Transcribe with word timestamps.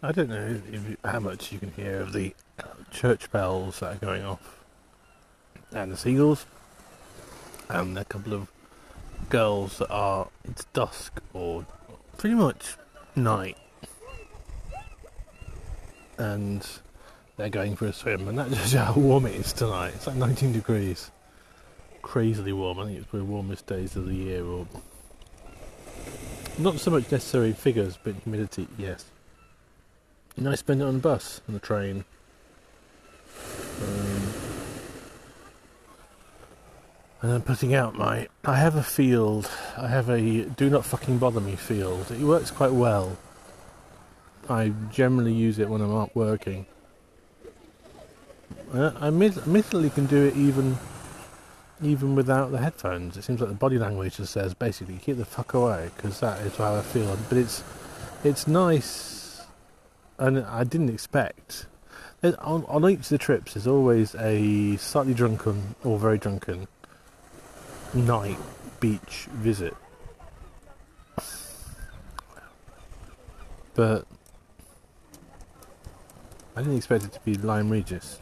I 0.00 0.12
don't 0.12 0.28
know 0.28 0.60
if, 0.70 0.96
how 1.04 1.18
much 1.18 1.50
you 1.50 1.58
can 1.58 1.72
hear 1.72 2.00
of 2.00 2.12
the 2.12 2.32
uh, 2.60 2.66
church 2.92 3.32
bells 3.32 3.80
that 3.80 3.96
are 3.96 3.98
going 3.98 4.24
off, 4.24 4.60
and 5.72 5.90
the 5.90 5.96
seagulls, 5.96 6.46
and 7.68 7.98
a 7.98 8.04
couple 8.04 8.32
of 8.32 8.48
girls 9.28 9.78
that 9.78 9.90
are. 9.90 10.28
It's 10.44 10.66
dusk 10.66 11.20
or 11.34 11.66
pretty 12.16 12.36
much 12.36 12.76
night, 13.16 13.56
and 16.16 16.64
they're 17.36 17.48
going 17.48 17.74
for 17.74 17.86
a 17.86 17.92
swim, 17.92 18.28
and 18.28 18.38
that 18.38 18.50
just 18.52 18.74
how 18.74 18.94
warm 18.94 19.26
it 19.26 19.34
is 19.34 19.52
tonight. 19.52 19.94
It's 19.96 20.06
like 20.06 20.14
19 20.14 20.52
degrees, 20.52 21.10
crazily 22.02 22.52
warm. 22.52 22.78
I 22.78 22.84
think 22.86 22.98
it's 22.98 23.12
one 23.12 23.22
of 23.22 23.26
the 23.26 23.32
warmest 23.32 23.66
days 23.66 23.96
of 23.96 24.06
the 24.06 24.14
year, 24.14 24.44
or 24.44 24.68
not 26.56 26.78
so 26.78 26.92
much 26.92 27.10
necessary 27.10 27.52
figures, 27.52 27.98
but 28.00 28.14
humidity, 28.22 28.68
yes. 28.78 29.04
And 30.38 30.48
I 30.48 30.54
spend 30.54 30.80
it 30.80 30.84
on 30.84 30.94
the 30.94 31.00
bus, 31.00 31.40
and 31.48 31.56
the 31.56 31.60
train. 31.60 32.04
Um, 33.82 34.32
and 37.20 37.32
I'm 37.32 37.42
putting 37.42 37.74
out 37.74 37.96
my. 37.96 38.28
I 38.44 38.56
have 38.56 38.76
a 38.76 38.84
field. 38.84 39.50
I 39.76 39.88
have 39.88 40.08
a 40.08 40.44
do 40.44 40.70
not 40.70 40.84
fucking 40.84 41.18
bother 41.18 41.40
me 41.40 41.56
field. 41.56 42.12
It 42.12 42.20
works 42.20 42.52
quite 42.52 42.70
well. 42.70 43.18
I 44.48 44.72
generally 44.92 45.32
use 45.32 45.58
it 45.58 45.68
when 45.68 45.80
I'm 45.80 45.90
not 45.90 46.14
working. 46.14 46.66
I 48.72 49.08
admittedly 49.08 49.90
can 49.90 50.06
do 50.06 50.26
it 50.26 50.36
even 50.36 50.78
even 51.82 52.14
without 52.14 52.52
the 52.52 52.58
headphones. 52.58 53.16
It 53.16 53.24
seems 53.24 53.40
like 53.40 53.50
the 53.50 53.56
body 53.56 53.78
language 53.78 54.18
just 54.18 54.34
says 54.34 54.54
basically 54.54 54.98
keep 54.98 55.16
the 55.16 55.24
fuck 55.24 55.54
away 55.54 55.90
because 55.96 56.20
that 56.20 56.40
is 56.42 56.54
how 56.54 56.76
I 56.76 56.82
feel. 56.82 57.18
But 57.28 57.38
it's 57.38 57.64
it's 58.22 58.46
nice 58.46 59.17
and 60.18 60.40
I 60.40 60.64
didn't 60.64 60.90
expect. 60.90 61.66
On, 62.22 62.64
on 62.66 62.90
each 62.90 63.00
of 63.00 63.08
the 63.08 63.18
trips, 63.18 63.54
there's 63.54 63.66
always 63.66 64.14
a 64.16 64.76
slightly 64.76 65.14
drunken 65.14 65.76
or 65.84 65.98
very 65.98 66.18
drunken 66.18 66.66
night 67.94 68.38
beach 68.80 69.28
visit. 69.32 69.74
But 73.74 74.06
I 76.56 76.62
didn't 76.62 76.76
expect 76.76 77.04
it 77.04 77.12
to 77.12 77.20
be 77.20 77.34
Lyme 77.34 77.70
Regis. 77.70 78.18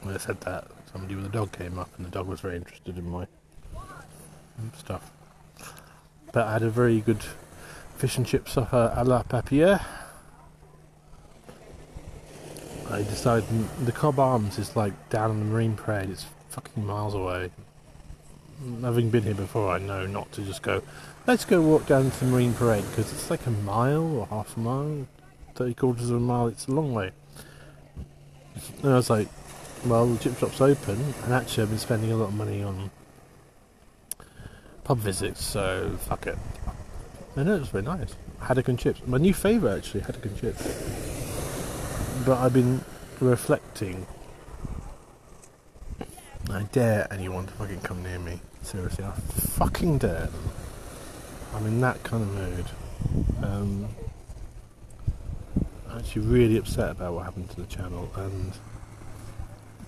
When 0.00 0.14
I 0.14 0.18
said 0.18 0.40
that, 0.40 0.68
somebody 0.90 1.14
with 1.14 1.26
a 1.26 1.28
dog 1.28 1.52
came 1.52 1.78
up, 1.78 1.90
and 1.98 2.06
the 2.06 2.10
dog 2.10 2.26
was 2.26 2.40
very 2.40 2.56
interested 2.56 2.96
in 2.96 3.10
my 3.10 3.26
stuff. 4.78 5.10
But 6.32 6.46
I 6.46 6.52
had 6.54 6.62
a 6.62 6.70
very 6.70 7.00
good 7.00 7.22
fish 8.00 8.16
and 8.16 8.26
chips 8.26 8.56
off 8.56 8.72
a, 8.72 9.04
la 9.04 9.22
papier. 9.22 9.78
I 12.90 13.02
decided 13.02 13.44
the 13.84 13.92
Cobb 13.92 14.18
Arms 14.18 14.58
is 14.58 14.74
like 14.74 15.10
down 15.10 15.30
on 15.30 15.38
the 15.38 15.44
Marine 15.44 15.76
Parade. 15.76 16.08
It's 16.08 16.24
fucking 16.48 16.86
miles 16.86 17.14
away. 17.14 17.50
Having 18.80 19.10
been 19.10 19.24
here 19.24 19.34
before, 19.34 19.70
I 19.70 19.78
know 19.78 20.06
not 20.06 20.32
to 20.32 20.40
just 20.40 20.62
go. 20.62 20.82
Let's 21.26 21.44
go 21.44 21.60
walk 21.60 21.86
down 21.86 22.10
to 22.10 22.20
the 22.20 22.26
Marine 22.30 22.54
Parade 22.54 22.84
because 22.88 23.12
it's 23.12 23.28
like 23.28 23.44
a 23.46 23.50
mile 23.50 24.16
or 24.16 24.26
half 24.28 24.56
a 24.56 24.60
mile, 24.60 25.06
thirty 25.54 25.74
quarters 25.74 26.08
of 26.08 26.16
a 26.16 26.20
mile. 26.20 26.46
It's 26.46 26.68
a 26.68 26.72
long 26.72 26.94
way. 26.94 27.10
And 28.82 28.92
I 28.92 28.96
was 28.96 29.10
like, 29.10 29.28
well, 29.84 30.06
the 30.06 30.18
chip 30.18 30.38
shop's 30.38 30.62
open, 30.62 30.98
and 31.24 31.34
actually, 31.34 31.64
I've 31.64 31.68
been 31.68 31.78
spending 31.78 32.12
a 32.12 32.16
lot 32.16 32.28
of 32.28 32.34
money 32.34 32.62
on 32.62 32.90
pub 34.84 34.98
visits, 34.98 35.44
so 35.44 35.98
fuck 36.08 36.26
it. 36.26 36.38
I 37.40 37.42
know 37.42 37.56
it 37.56 37.60
was 37.60 37.70
very 37.70 37.84
nice. 37.84 38.14
Haddock 38.38 38.68
and 38.68 38.78
chips. 38.78 39.00
My 39.06 39.16
new 39.16 39.32
favourite 39.32 39.78
actually, 39.78 40.00
haddock 40.00 40.26
and 40.26 40.38
chips. 40.38 40.62
But 42.26 42.36
I've 42.36 42.52
been 42.52 42.84
reflecting. 43.18 44.06
I 46.50 46.64
dare 46.64 47.10
anyone 47.10 47.46
to 47.46 47.52
fucking 47.54 47.80
come 47.80 48.02
near 48.02 48.18
me. 48.18 48.40
Seriously, 48.60 49.04
I 49.04 49.12
fucking 49.12 49.96
dare 49.96 50.26
them. 50.26 50.50
I'm 51.54 51.64
in 51.64 51.80
that 51.80 52.02
kind 52.02 52.22
of 52.22 52.34
mood. 52.34 52.66
Um, 53.42 53.88
I'm 55.88 55.98
actually 55.98 56.26
really 56.26 56.58
upset 56.58 56.90
about 56.90 57.14
what 57.14 57.24
happened 57.24 57.48
to 57.52 57.56
the 57.56 57.66
channel 57.66 58.10
and 58.16 58.52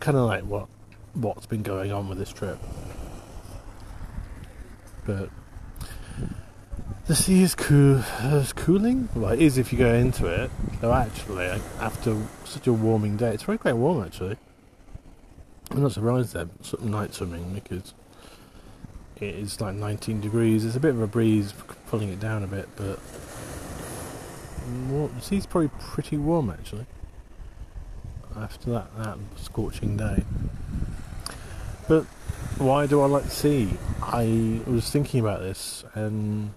kind 0.00 0.16
of 0.16 0.26
like 0.26 0.44
what 0.44 0.68
what's 1.12 1.44
been 1.44 1.62
going 1.62 1.92
on 1.92 2.08
with 2.08 2.16
this 2.16 2.32
trip. 2.32 2.58
But 5.04 5.28
the 7.12 7.16
sea 7.16 7.42
is 7.42 7.54
cool. 7.54 8.02
Uh, 8.20 8.42
cooling? 8.56 9.06
Well, 9.14 9.32
it 9.32 9.42
is 9.42 9.58
if 9.58 9.70
you 9.70 9.78
go 9.78 9.92
into 9.92 10.28
it. 10.28 10.50
Though 10.80 10.94
actually, 10.94 11.44
after 11.78 12.16
such 12.46 12.66
a 12.66 12.72
warming 12.72 13.18
day, 13.18 13.34
it's 13.34 13.42
very 13.42 13.58
quite 13.58 13.76
warm 13.76 14.02
actually. 14.02 14.38
I'm 15.72 15.82
not 15.82 15.92
surprised 15.92 16.32
there, 16.32 16.48
night 16.80 17.12
swimming 17.12 17.52
because 17.52 17.92
it 19.20 19.34
is 19.34 19.60
like 19.60 19.74
19 19.74 20.22
degrees. 20.22 20.64
it's 20.64 20.74
a 20.74 20.80
bit 20.80 20.94
of 20.94 21.02
a 21.02 21.06
breeze 21.06 21.52
pulling 21.86 22.08
it 22.08 22.18
down 22.18 22.44
a 22.44 22.46
bit, 22.46 22.66
but 22.76 22.98
the 24.88 25.20
sea's 25.20 25.44
probably 25.44 25.70
pretty 25.80 26.16
warm 26.16 26.48
actually. 26.48 26.86
After 28.38 28.70
that, 28.70 28.96
that 28.96 29.18
scorching 29.36 29.98
day. 29.98 30.24
But 31.88 32.04
why 32.56 32.86
do 32.86 33.02
I 33.02 33.06
like 33.06 33.24
the 33.24 33.30
sea? 33.30 33.68
I 34.00 34.62
was 34.66 34.88
thinking 34.88 35.20
about 35.20 35.40
this 35.40 35.84
and 35.92 36.54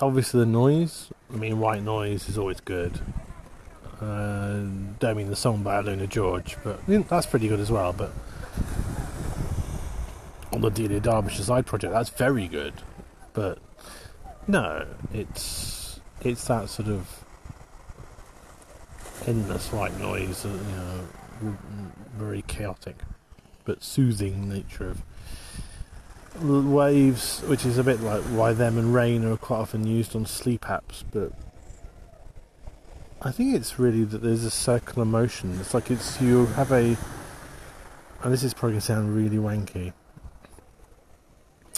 obviously 0.00 0.40
the 0.40 0.46
noise. 0.46 1.08
I 1.32 1.36
mean, 1.36 1.58
white 1.58 1.82
noise 1.82 2.28
is 2.28 2.38
always 2.38 2.60
good. 2.60 3.00
Uh, 4.00 4.60
don't 4.98 5.16
mean 5.16 5.28
the 5.28 5.36
song 5.36 5.62
by 5.62 5.82
AlunaGeorge, 5.82 6.56
but 6.62 7.08
that's 7.08 7.26
pretty 7.26 7.48
good 7.48 7.60
as 7.60 7.70
well. 7.70 7.92
But 7.92 8.12
on 10.52 10.60
the 10.60 10.70
Delia 10.70 11.00
Derbyshire 11.00 11.44
side 11.44 11.66
project, 11.66 11.92
that's 11.92 12.10
very 12.10 12.46
good. 12.46 12.74
But 13.32 13.58
no, 14.46 14.86
it's 15.12 16.00
it's 16.22 16.44
that 16.46 16.68
sort 16.68 16.88
of 16.88 17.24
endless 19.26 19.72
white 19.72 19.98
noise, 19.98 20.44
you 20.44 20.50
know, 20.52 21.56
very 22.16 22.42
chaotic 22.42 22.96
but 23.66 23.82
soothing 23.82 24.48
nature 24.48 24.88
of 24.88 25.02
waves, 26.42 27.40
which 27.46 27.64
is 27.64 27.78
a 27.78 27.84
bit 27.84 28.00
like 28.00 28.22
why 28.22 28.52
them 28.52 28.78
and 28.78 28.94
rain 28.94 29.24
are 29.24 29.36
quite 29.36 29.58
often 29.58 29.86
used 29.86 30.14
on 30.14 30.26
sleep 30.26 30.62
apps, 30.62 31.04
but 31.12 31.32
I 33.22 33.30
think 33.30 33.54
it's 33.54 33.78
really 33.78 34.04
that 34.04 34.22
there's 34.22 34.44
a 34.44 34.50
circular 34.50 35.04
motion. 35.04 35.58
It's 35.60 35.74
like 35.74 35.90
it's 35.90 36.20
you 36.20 36.46
have 36.46 36.70
a, 36.70 36.96
and 38.22 38.32
this 38.32 38.42
is 38.42 38.54
probably 38.54 38.72
going 38.72 38.80
to 38.80 38.86
sound 38.86 39.16
really 39.16 39.38
wanky. 39.38 39.92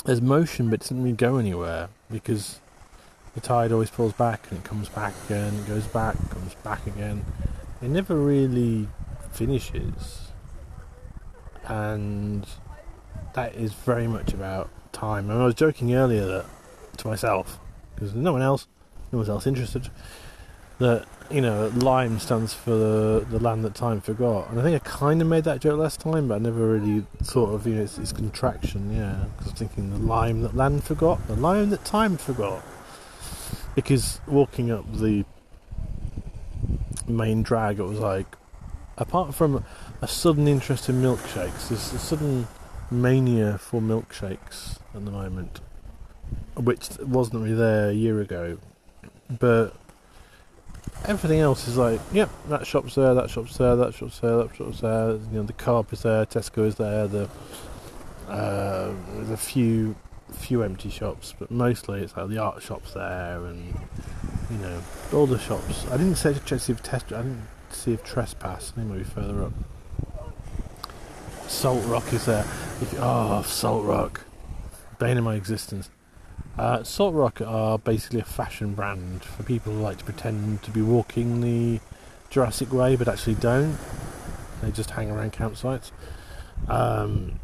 There's 0.05 0.21
motion, 0.21 0.69
but 0.71 0.75
it 0.75 0.81
doesn't 0.81 1.03
really 1.03 1.17
go 1.17 1.37
anywhere 1.37 1.89
because 2.11 2.61
the 3.35 3.41
tide 3.41 3.73
always 3.73 3.91
pulls 3.91 4.13
back 4.15 4.47
and 4.51 4.59
it 4.59 4.65
comes 4.65 4.89
back 4.89 5.15
again, 5.27 5.55
it 5.55 5.69
goes 5.69 5.87
back, 5.87 6.17
comes 6.31 6.55
back 6.57 6.87
again. 6.87 7.25
It 7.81 7.89
never 7.89 8.17
really 8.17 8.89
finishes, 9.33 10.33
and 11.67 12.47
that 13.39 13.55
is 13.55 13.73
very 13.73 14.09
much 14.09 14.33
about 14.33 14.69
time. 14.93 15.31
And 15.31 15.41
I 15.41 15.45
was 15.45 15.55
joking 15.55 15.95
earlier 15.95 16.27
that 16.27 16.47
to 16.99 17.07
myself 17.07 17.59
because 17.95 18.13
no 18.15 18.33
one 18.33 18.43
else, 18.43 18.67
no 19.13 19.19
one 19.19 19.31
else 19.31 19.47
interested. 19.47 19.91
That 20.79 21.07
you 21.31 21.41
know, 21.41 21.71
Lyme 21.75 22.19
stands 22.19 22.55
for 22.55 22.71
the, 22.71 23.27
the 23.29 23.39
land 23.39 23.65
that 23.65 23.75
time 23.75 24.01
forgot, 24.01 24.49
and 24.49 24.61
I 24.61 24.63
think 24.63 24.77
I 24.77 24.89
kind 24.89 25.21
of 25.21 25.29
made 25.29 25.45
that 25.45 25.61
joke 25.61 25.79
last 25.79 26.01
time, 26.01 26.29
but 26.29 26.37
I 26.37 26.39
never 26.39 26.67
really 26.67 27.05
thought 27.23 27.51
of 27.51 27.67
you 27.67 27.75
know 27.75 27.83
it's, 27.83 27.99
it's 27.99 28.13
contraction, 28.13 28.95
yeah. 28.97 29.25
Because 29.37 29.53
I'm 29.53 29.57
thinking 29.57 29.91
the 29.91 29.99
lime 29.99 30.43
that 30.43 30.57
land 30.57 30.85
forgot, 30.85 31.27
the 31.27 31.37
lime 31.37 31.71
that 31.71 31.85
time 31.85 32.17
forgot. 32.17 32.63
Because 33.75 34.21
walking 34.27 34.71
up 34.71 34.85
the 34.93 35.25
main 37.07 37.43
drag, 37.43 37.79
it 37.79 37.85
was 37.85 37.99
like, 37.99 38.37
apart 38.97 39.35
from 39.35 39.65
a 40.01 40.09
sudden 40.09 40.49
interest 40.49 40.89
in 40.89 41.03
milkshakes, 41.03 41.69
there's 41.69 41.93
a 41.93 41.99
sudden 41.99 42.49
mania 42.91 43.59
for 43.59 43.81
milkshakes 43.81 44.79
at 44.95 45.05
the 45.05 45.11
moment, 45.11 45.61
which 46.57 46.89
wasn't 47.01 47.43
really 47.43 47.55
there 47.55 47.91
a 47.91 47.95
year 47.95 48.21
ago. 48.21 48.59
But 49.39 49.75
everything 51.05 51.41
else 51.41 51.69
is 51.69 51.77
like, 51.77 52.01
yep, 52.13 52.31
that 52.49 52.67
shop's 52.67 52.95
there, 52.95 53.15
that 53.15 53.31
shop's 53.31 53.57
there, 53.59 53.77
that 53.77 53.95
shop's 53.95 54.21
there, 54.21 54.37
that 54.39 54.57
shop's 54.57 54.81
there. 54.81 55.13
You 55.13 55.29
know, 55.33 55.43
the 55.43 55.53
Co-op 55.53 55.93
is 55.93 56.03
there, 56.03 56.25
Tesco 56.27 56.67
is 56.67 56.77
there. 56.77 57.07
The 57.07 57.29
uh, 58.29 58.93
there's 59.15 59.31
a 59.31 59.37
few 59.37 59.97
few 60.33 60.63
empty 60.63 60.91
shops, 60.91 61.35
but 61.39 61.51
mostly 61.51 62.03
it's 62.03 62.17
like 62.17 62.29
the 62.29 62.39
art 62.39 62.63
shops 62.63 62.93
there, 62.93 63.45
and 63.47 63.75
you 64.51 64.59
know 64.59 64.83
all 65.13 65.27
the 65.27 65.39
shops. 65.39 65.87
I 65.91 65.97
didn't 65.97 66.17
say 66.17 66.35
to 66.35 66.59
see 66.59 66.73
if 66.73 66.83
test. 66.83 67.13
I 67.13 67.23
didn't 67.23 67.47
see 67.71 67.93
if 67.93 68.05
trespass. 68.05 68.71
Think 68.71 68.89
maybe 68.89 69.05
further 69.05 69.45
up. 69.45 69.53
Salt 71.49 71.85
Rock 71.87 72.13
is 72.13 72.27
there. 72.27 72.45
If, 72.81 72.95
oh, 72.99 73.43
Salt 73.43 73.85
Rock. 73.85 74.25
Bane 74.99 75.17
of 75.17 75.25
my 75.25 75.35
existence. 75.35 75.91
Uh, 76.59 76.83
Salt 76.83 77.15
Rock 77.15 77.41
are 77.41 77.79
basically 77.79 78.21
a 78.21 78.25
fashion 78.25 78.75
brand 78.75 79.25
for 79.25 79.43
people 79.45 79.73
who 79.73 79.81
like 79.81 79.99
to 79.99 80.05
pretend 80.05 80.63
to 80.63 80.71
be 80.71 80.83
walking 80.83 81.41
the 81.41 81.81
Jurassic 82.31 82.73
Way 82.73 82.97
but 82.97 83.09
actually 83.09 83.37
don't. 83.37 83.79
They 84.61 84.71
just 84.71 84.91
hang 84.91 85.11
around 85.11 85.33
campsites. 85.33 85.91
Um, 86.69 87.39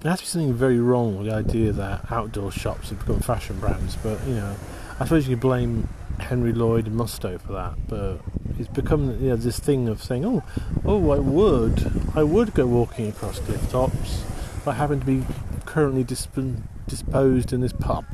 there 0.00 0.10
has 0.10 0.20
to 0.20 0.24
be 0.24 0.28
something 0.28 0.54
very 0.54 0.78
wrong 0.78 1.18
with 1.18 1.26
the 1.26 1.34
idea 1.34 1.72
that 1.72 2.10
outdoor 2.12 2.52
shops 2.52 2.90
have 2.90 3.00
become 3.00 3.20
fashion 3.20 3.58
brands, 3.58 3.96
but 3.96 4.24
you 4.26 4.34
know, 4.34 4.56
I 5.00 5.04
suppose 5.04 5.26
you 5.26 5.34
could 5.34 5.40
blame 5.40 5.88
Henri 6.18 6.52
Lloyd 6.52 6.86
Musto 6.86 7.40
for 7.40 7.52
that, 7.52 7.74
but 7.88 8.20
it's 8.58 8.68
become 8.68 9.22
you 9.22 9.30
know, 9.30 9.36
this 9.36 9.58
thing 9.58 9.88
of 9.88 10.02
saying, 10.02 10.24
oh, 10.24 10.42
oh, 10.84 11.10
I 11.10 11.18
would, 11.18 11.92
I 12.14 12.22
would 12.22 12.54
go 12.54 12.66
walking 12.66 13.08
across 13.08 13.38
cliff 13.40 13.70
tops 13.70 14.24
I 14.66 14.72
happen 14.72 15.00
to 15.00 15.06
be 15.06 15.22
currently 15.66 16.04
disp- 16.04 16.38
disposed 16.88 17.52
in 17.52 17.60
this 17.60 17.72
pub. 17.72 18.06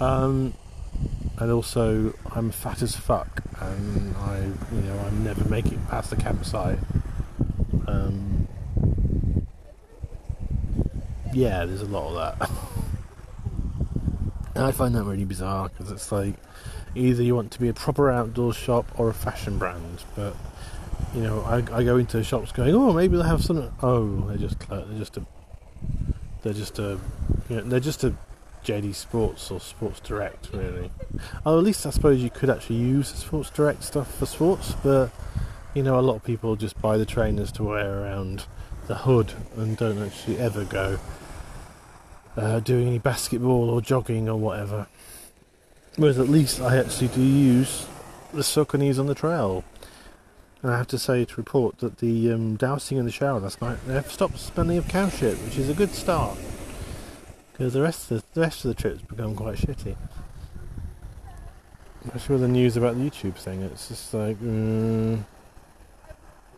Um, 0.00 0.54
and 1.38 1.50
also, 1.50 2.14
I'm 2.30 2.52
fat 2.52 2.80
as 2.80 2.94
fuck, 2.94 3.42
and 3.60 4.16
I, 4.16 4.38
you 4.72 4.80
know, 4.82 4.98
I 5.00 5.10
never 5.10 5.48
make 5.48 5.66
it 5.66 5.84
past 5.88 6.10
the 6.10 6.16
campsite. 6.16 6.78
Um, 7.88 8.46
yeah, 11.32 11.64
there's 11.64 11.82
a 11.82 11.86
lot 11.86 12.14
of 12.14 12.38
that. 12.38 12.50
and 14.54 14.64
I 14.64 14.70
find 14.70 14.94
that 14.94 15.02
really 15.02 15.24
bizarre 15.24 15.70
because 15.70 15.90
it's 15.90 16.12
like 16.12 16.34
either 16.94 17.22
you 17.22 17.34
want 17.34 17.50
to 17.52 17.60
be 17.60 17.68
a 17.68 17.74
proper 17.74 18.10
outdoor 18.10 18.52
shop 18.52 18.86
or 18.98 19.08
a 19.08 19.14
fashion 19.14 19.58
brand, 19.58 20.02
but 20.14 20.36
you 21.14 21.22
know, 21.22 21.42
I, 21.42 21.56
I 21.72 21.84
go 21.84 21.96
into 21.96 22.22
shops 22.24 22.52
going, 22.52 22.74
oh, 22.74 22.92
maybe 22.92 23.16
they'll 23.16 23.26
have 23.26 23.44
some. 23.44 23.72
Oh, 23.82 24.20
they're 24.28 24.36
just 24.36 24.58
they're 24.68 24.98
just 24.98 25.16
a 25.16 25.26
they're 26.42 26.52
just 26.52 26.78
a 26.78 26.98
you 27.48 27.56
know, 27.56 27.62
they're 27.62 27.80
just 27.80 28.04
a 28.04 28.14
JD 28.64 28.94
Sports 28.94 29.50
or 29.50 29.60
Sports 29.60 30.00
Direct, 30.00 30.50
really. 30.52 30.90
Oh, 31.44 31.58
at 31.58 31.64
least 31.64 31.86
I 31.86 31.90
suppose 31.90 32.22
you 32.22 32.30
could 32.30 32.50
actually 32.50 32.76
use 32.76 33.08
Sports 33.08 33.50
Direct 33.50 33.82
stuff 33.82 34.12
for 34.14 34.26
sports, 34.26 34.74
but 34.82 35.10
you 35.74 35.82
know, 35.82 35.98
a 35.98 36.02
lot 36.02 36.16
of 36.16 36.24
people 36.24 36.56
just 36.56 36.80
buy 36.80 36.96
the 36.96 37.06
trainers 37.06 37.52
to 37.52 37.64
wear 37.64 38.02
around 38.02 38.46
the 38.86 38.94
hood 38.94 39.32
and 39.56 39.76
don't 39.76 39.98
actually 39.98 40.38
ever 40.38 40.64
go 40.64 40.98
uh, 42.36 42.60
doing 42.60 42.88
any 42.88 42.98
basketball 42.98 43.70
or 43.70 43.80
jogging 43.80 44.28
or 44.28 44.36
whatever. 44.36 44.86
Whereas 45.96 46.18
at 46.18 46.28
least 46.28 46.60
I 46.60 46.76
actually 46.76 47.08
do 47.08 47.22
use 47.22 47.86
the 48.32 48.42
Sauconys 48.42 48.98
on 48.98 49.06
the 49.06 49.14
trail. 49.14 49.64
And 50.62 50.72
I 50.72 50.78
have 50.78 50.88
to 50.88 50.98
say 50.98 51.24
to 51.24 51.36
report 51.36 51.78
that 51.78 51.98
the 51.98 52.32
um, 52.32 52.56
dousing 52.56 52.98
in 52.98 53.04
the 53.04 53.12
shower 53.12 53.38
last 53.38 53.60
night, 53.60 53.78
they've 53.86 54.10
stopped 54.10 54.38
smelling 54.38 54.78
of 54.78 54.88
cow 54.88 55.08
shit, 55.08 55.36
which 55.38 55.58
is 55.58 55.68
a 55.68 55.74
good 55.74 55.90
start. 55.90 56.38
Because 57.52 57.74
the 57.74 57.82
rest 57.82 58.10
of 58.10 58.18
the, 58.18 58.24
the 58.34 58.40
rest 58.40 58.64
of 58.64 58.74
the 58.74 58.80
trip's 58.80 59.02
become 59.02 59.36
quite 59.36 59.58
shitty. 59.58 59.94
Especially 62.06 62.34
with 62.34 62.42
the 62.42 62.48
news 62.48 62.76
about 62.76 62.96
the 62.96 63.08
YouTube 63.08 63.34
thing, 63.34 63.62
it's 63.62 63.88
just 63.88 64.12
like. 64.12 64.38
Mm. 64.40 65.24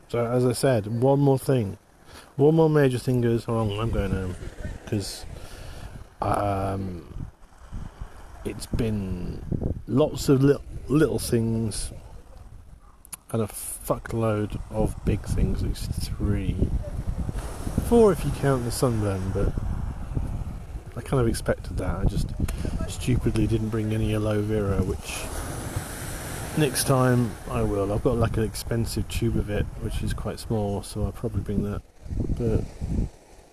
So 0.08 0.24
as 0.24 0.46
I 0.46 0.52
said, 0.52 0.86
one 0.86 1.18
more 1.18 1.38
thing, 1.38 1.78
one 2.36 2.54
more 2.54 2.70
major 2.70 2.98
thing 2.98 3.20
goes 3.20 3.46
wrong, 3.48 3.78
I'm 3.78 3.90
going 3.90 4.12
home 4.12 4.36
because 4.84 5.26
um, 6.22 7.25
it's 8.46 8.66
been 8.66 9.44
lots 9.86 10.28
of 10.28 10.42
little, 10.42 10.62
little 10.88 11.18
things 11.18 11.92
and 13.32 13.42
a 13.42 13.46
fuckload 13.46 14.60
of 14.70 14.94
big 15.04 15.20
things. 15.22 15.62
Least 15.62 15.90
three, 15.90 16.56
four 17.88 18.12
if 18.12 18.24
you 18.24 18.30
count 18.32 18.64
the 18.64 18.70
sunburn, 18.70 19.32
but 19.34 19.52
I 20.96 21.00
kind 21.00 21.20
of 21.20 21.28
expected 21.28 21.76
that. 21.78 21.96
I 21.96 22.04
just 22.04 22.28
stupidly 22.88 23.46
didn't 23.46 23.70
bring 23.70 23.92
any 23.92 24.14
aloe 24.14 24.42
vera, 24.42 24.82
which 24.82 25.24
next 26.56 26.84
time 26.84 27.32
I 27.50 27.62
will. 27.62 27.92
I've 27.92 28.02
got 28.02 28.16
like 28.16 28.36
an 28.36 28.44
expensive 28.44 29.08
tube 29.08 29.36
of 29.36 29.50
it, 29.50 29.66
which 29.80 30.02
is 30.02 30.14
quite 30.14 30.38
small, 30.38 30.82
so 30.82 31.04
I'll 31.04 31.12
probably 31.12 31.42
bring 31.42 31.64
that. 31.64 31.82
But 32.38 32.64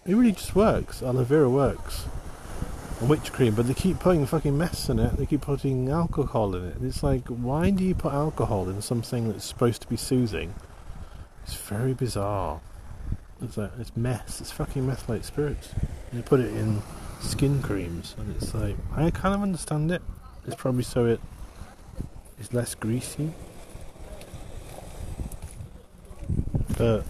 it 0.05 0.15
really 0.15 0.33
just 0.33 0.55
works. 0.55 1.01
Aloe 1.01 1.23
vera 1.23 1.49
works. 1.49 2.05
Witch 3.07 3.31
cream, 3.31 3.55
but 3.55 3.67
they 3.67 3.73
keep 3.73 3.99
putting 3.99 4.25
fucking 4.25 4.57
meths 4.57 4.89
in 4.89 4.99
it. 4.99 5.17
They 5.17 5.25
keep 5.25 5.41
putting 5.41 5.89
alcohol 5.89 6.55
in 6.55 6.65
it. 6.65 6.75
And 6.77 6.85
it's 6.85 7.03
like, 7.03 7.27
why 7.27 7.69
do 7.69 7.83
you 7.83 7.95
put 7.95 8.13
alcohol 8.13 8.69
in 8.69 8.81
something 8.81 9.29
that's 9.31 9.45
supposed 9.45 9.81
to 9.81 9.87
be 9.87 9.97
soothing? 9.97 10.53
It's 11.43 11.55
very 11.55 11.93
bizarre. 11.93 12.61
It's 13.41 13.57
like 13.57 13.71
it's 13.79 13.91
meths. 13.97 14.39
It's 14.39 14.51
fucking 14.51 14.87
methylated 14.87 15.25
spirits. 15.25 15.73
And 16.11 16.23
they 16.23 16.27
put 16.27 16.39
it 16.39 16.53
in 16.53 16.81
skin 17.19 17.61
creams, 17.61 18.15
and 18.17 18.35
it's 18.35 18.53
like 18.53 18.75
I 18.95 19.09
kind 19.11 19.35
of 19.35 19.41
understand 19.41 19.91
it. 19.91 20.01
It's 20.45 20.55
probably 20.55 20.83
so 20.83 21.05
it 21.05 21.19
is 22.39 22.53
less 22.53 22.75
greasy, 22.75 23.31
but 26.77 27.03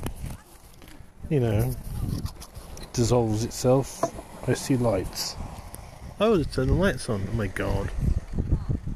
you 1.29 1.39
know, 1.39 1.73
it 2.81 2.93
dissolves 2.93 3.43
itself. 3.43 4.03
I 4.47 4.53
see 4.53 4.75
lights. 4.75 5.35
Oh, 6.19 6.37
they 6.37 6.43
turned 6.43 6.69
the 6.69 6.73
lights 6.73 7.09
on. 7.09 7.27
Oh 7.29 7.35
my 7.35 7.47
god, 7.47 7.89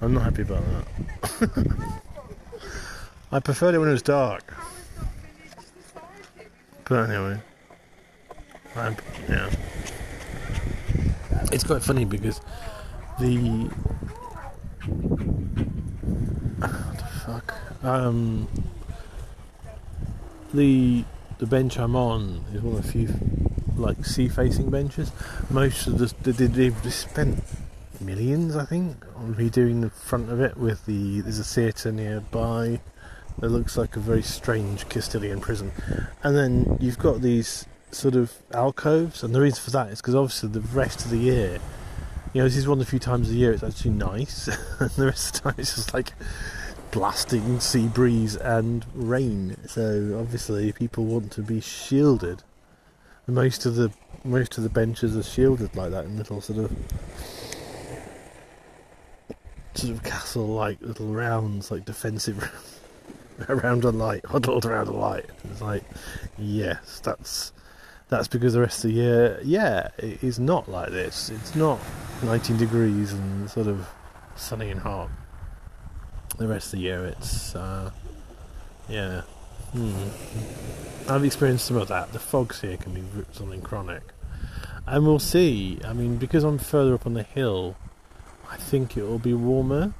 I'm 0.02 0.14
not 0.14 0.24
happy 0.24 0.44
about 0.44 0.64
that. 0.66 1.92
I 3.31 3.40
preferred 3.40 3.75
it 3.75 3.80
when 3.80 3.90
it 3.90 3.94
was 3.94 4.02
dark. 4.02 4.54
But 6.86 7.10
anyway, 7.10 7.40
I'm, 8.75 8.96
yeah 9.28 9.50
it's 11.52 11.64
quite 11.64 11.81
funny 11.81 12.06
because 12.06 12.42
the 13.19 13.38
what 16.58 16.98
the 16.98 17.06
fuck 17.25 17.56
um 17.84 18.47
the 20.54 21.04
the 21.40 21.45
bench 21.45 21.78
I'm 21.78 21.95
on 21.95 22.44
is 22.54 22.62
one 22.62 22.76
of 22.78 22.86
the 22.86 22.92
few 22.92 23.07
like 23.78 24.06
sea 24.06 24.28
facing 24.28 24.69
benches. 24.69 25.12
Most 25.50 25.88
of 25.88 25.98
the 25.98 26.31
they, 26.31 26.48
they've 26.48 26.94
spent 26.94 27.44
millions, 28.02 28.56
I 28.56 28.66
think, 28.66 29.06
on 29.16 29.36
redoing 29.36 29.81
the 29.81 29.90
front 29.90 30.30
of 30.30 30.40
it 30.42 30.57
with 30.57 30.86
the 30.86 31.22
there's 31.22 31.40
a 31.40 31.44
theatre 31.44 31.92
nearby 31.92 32.80
that 33.40 33.50
looks 33.50 33.78
like 33.78 33.96
a 33.96 34.00
very 34.00 34.24
strange 34.24 34.90
Castilian 34.90 35.40
prison, 35.40 35.72
and 36.24 36.36
then 36.36 36.78
you've 36.80 37.00
got 37.00 37.22
these 37.22 37.66
sort 37.92 38.16
of 38.16 38.34
alcoves, 38.52 39.24
and 39.24 39.34
the 39.34 39.42
reason 39.42 39.64
for 39.64 39.72
that 39.72 39.92
is 39.92 40.02
because 40.02 40.16
obviously 40.16 40.50
the 40.50 40.62
rest 40.62 41.06
of 41.06 41.12
the 41.12 41.18
year, 41.18 41.60
you 42.34 42.42
know, 42.42 42.48
this 42.48 42.57
is 42.57 42.68
one 42.68 42.80
of 42.80 42.86
the 42.86 42.90
few 42.90 43.00
times 43.00 43.30
a 43.30 43.34
year 43.34 43.52
it's 43.52 43.64
actually 43.64 43.92
nice, 43.92 44.48
and 44.80 44.90
the 44.92 45.06
rest 45.06 45.36
of 45.38 45.44
the 45.44 45.50
time 45.50 45.56
it's 45.60 45.76
just 45.76 45.94
like 45.94 46.14
blasting 46.92 47.60
sea 47.60 47.88
breeze 47.88 48.36
and 48.36 48.86
rain. 48.94 49.56
So 49.68 50.18
obviously 50.19 50.72
people 50.72 51.06
want 51.06 51.31
to 51.34 51.42
be 51.42 51.62
shielded. 51.62 52.44
Most 53.28 53.66
of 53.66 53.76
the 53.76 53.92
most 54.24 54.57
of 54.57 54.64
the 54.64 54.69
benches 54.69 55.16
are 55.16 55.24
shielded 55.24 55.76
like 55.76 55.92
that 55.92 56.06
in 56.06 56.18
little 56.18 56.42
sort 56.42 56.60
of 56.60 56.72
sort 59.76 59.94
of 59.94 60.04
castle-like 60.04 60.81
little 60.81 61.14
rounds, 61.14 61.69
like 61.69 61.86
defensive 61.86 62.52
around 63.50 63.84
a 63.84 63.92
light, 63.92 64.26
huddled 64.26 64.66
around 64.66 64.88
a 64.88 64.92
light. 64.92 65.26
It's 65.44 65.62
like, 65.62 65.84
yes, 66.38 67.00
that's 67.04 67.54
that's 68.10 68.28
because 68.28 68.54
the 68.54 68.62
rest 68.62 68.86
of 68.86 68.92
the 68.92 68.96
year, 68.96 69.40
yeah, 69.44 69.90
it 69.98 70.24
is 70.24 70.40
not 70.40 70.69
like 70.69 70.92
this. 70.92 71.30
It's 71.30 71.56
not 71.56 71.80
19 72.24 72.57
degrees 72.57 73.12
and 73.12 73.50
sort 73.50 73.68
of 73.68 73.88
sunny 74.36 74.69
and 74.69 74.80
hot. 74.80 75.10
The 76.38 76.48
rest 76.48 76.68
of 76.68 76.80
the 76.80 76.86
year, 76.86 77.06
it's, 77.06 77.54
uh, 77.56 77.92
yeah. 78.88 79.24
Hmm. 79.71 81.12
I've 81.12 81.24
experienced 81.24 81.66
some 81.66 81.78
of 81.78 81.88
that. 81.88 82.14
The 82.14 82.19
fogs 82.19 82.62
here 82.62 82.78
can 82.78 82.94
be 82.94 83.04
something 83.31 83.62
chronic. 83.62 84.04
And 84.86 85.06
we'll 85.06 85.19
see. 85.19 85.80
I 85.83 85.94
mean, 85.94 86.18
because 86.18 86.44
I'm 86.44 86.57
further 86.57 86.94
up 86.94 87.06
on 87.06 87.14
the 87.14 87.24
hill, 87.24 87.76
I 88.50 88.57
think 88.57 88.97
it 88.97 89.04
will 89.04 89.19
be 89.19 89.33
warmer 89.33 89.94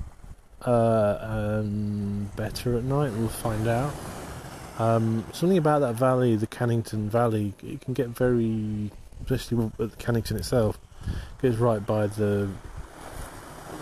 uh, 0.66 1.18
and 1.22 2.36
better 2.36 2.78
at 2.78 2.84
night. 2.84 3.12
We'll 3.14 3.28
find 3.30 3.68
out. 3.68 3.94
Um, 4.80 5.26
something 5.34 5.58
about 5.58 5.80
that 5.80 5.96
valley, 5.96 6.36
the 6.36 6.48
Cannington 6.48 7.10
Valley, 7.10 7.54
it 7.64 7.82
can 7.82 7.94
get 7.94 8.10
very, 8.10 8.92
especially 9.24 9.66
at 9.80 9.98
Cannington 9.98 10.38
itself, 10.38 10.78
goes 11.42 11.58
right 11.58 11.84
by 11.84 12.08
the 12.08 12.50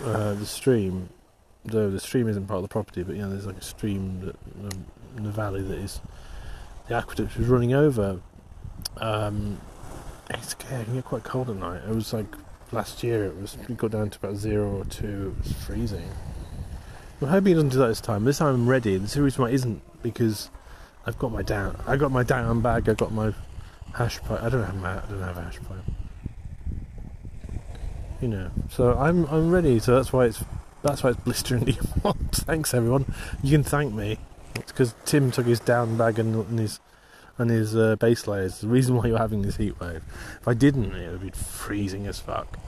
uh, 0.04 0.34
the 0.34 0.46
stream. 0.46 1.10
Though 1.64 1.90
the 1.90 2.00
stream 2.00 2.28
isn't 2.28 2.46
part 2.46 2.58
of 2.58 2.62
the 2.62 2.68
property, 2.68 3.02
but 3.02 3.16
you 3.16 3.22
know, 3.22 3.30
there's 3.30 3.46
like 3.46 3.58
a 3.58 3.64
stream 3.64 4.20
that, 4.20 4.36
um, 4.64 4.86
in 5.16 5.24
the 5.24 5.30
valley 5.30 5.62
that 5.62 5.78
is 5.78 6.00
the 6.88 6.94
aqueduct 6.94 7.36
was 7.36 7.48
running 7.48 7.74
over. 7.74 8.20
Um, 8.98 9.60
it's 10.30 10.52
it 10.52 10.58
can 10.58 10.94
get 10.94 11.04
quite 11.04 11.24
cold 11.24 11.50
at 11.50 11.56
night. 11.56 11.82
It 11.88 11.94
was 11.94 12.12
like 12.12 12.26
last 12.72 13.02
year. 13.02 13.24
It 13.24 13.36
was 13.40 13.56
it 13.68 13.76
got 13.76 13.92
down 13.92 14.10
to 14.10 14.18
about 14.18 14.36
zero 14.36 14.78
or 14.78 14.84
two. 14.84 15.36
It 15.36 15.44
was 15.44 15.52
freezing. 15.52 16.08
I'm 17.20 17.28
hoping 17.28 17.52
it 17.52 17.54
doesn't 17.54 17.70
do 17.70 17.78
that 17.78 17.88
this 17.88 18.00
time. 18.00 18.24
This 18.24 18.38
time 18.38 18.54
I'm 18.54 18.68
ready. 18.68 18.96
The 18.98 19.22
reason 19.22 19.42
why 19.42 19.50
isn't 19.50 19.82
because 20.02 20.50
I've 21.06 21.18
got 21.18 21.32
my 21.32 21.42
down. 21.42 21.80
I 21.86 21.96
got 21.96 22.10
my 22.10 22.22
down 22.22 22.60
bag. 22.60 22.88
I 22.88 22.94
got 22.94 23.12
my 23.12 23.32
hash 23.94 24.20
pipe. 24.22 24.42
I 24.42 24.48
don't 24.48 24.64
have 24.64 24.76
my. 24.76 24.98
I 24.98 25.02
don't 25.08 25.22
have 25.22 25.38
a 25.38 25.42
hash 25.42 25.58
pipe. 25.60 25.78
You 28.20 28.28
know, 28.28 28.50
so 28.70 28.96
I'm 28.98 29.24
I'm 29.26 29.50
ready. 29.50 29.78
So 29.78 29.94
that's 29.94 30.12
why 30.12 30.26
it's 30.26 30.44
that's 30.82 31.02
why 31.02 31.10
it's 31.10 31.20
blisteringly 31.20 31.72
hot. 32.02 32.16
Thanks 32.32 32.74
everyone. 32.74 33.12
You 33.42 33.52
can 33.52 33.64
thank 33.64 33.94
me. 33.94 34.18
It's 34.56 34.72
because 34.72 34.94
Tim 35.04 35.30
took 35.30 35.46
his 35.46 35.60
down 35.60 35.96
bag 35.96 36.18
and, 36.18 36.34
and 36.34 36.58
his 36.58 36.80
and 37.38 37.50
his 37.50 37.76
uh, 37.76 37.96
base 37.96 38.26
layers. 38.26 38.60
The 38.60 38.68
reason 38.68 38.96
why 38.96 39.06
you're 39.06 39.18
having 39.18 39.42
this 39.42 39.56
heat 39.56 39.78
wave. 39.78 40.02
If 40.40 40.48
I 40.48 40.54
didn't, 40.54 40.94
it 40.94 41.10
would 41.10 41.20
be 41.20 41.30
freezing 41.30 42.06
as 42.06 42.18
fuck. 42.18 42.58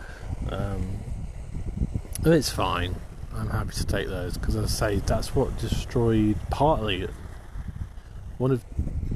Um, 0.51 0.99
but 2.23 2.33
it's 2.33 2.51
fine. 2.51 2.97
I'm 3.35 3.51
happy 3.51 3.73
to 3.73 3.87
take 3.87 4.09
those 4.09 4.37
because, 4.37 4.57
as 4.57 4.65
I 4.65 4.89
say, 4.89 4.97
that's 4.99 5.35
what 5.35 5.57
destroyed 5.59 6.37
partly. 6.51 7.09
One 8.37 8.51
of 8.51 8.65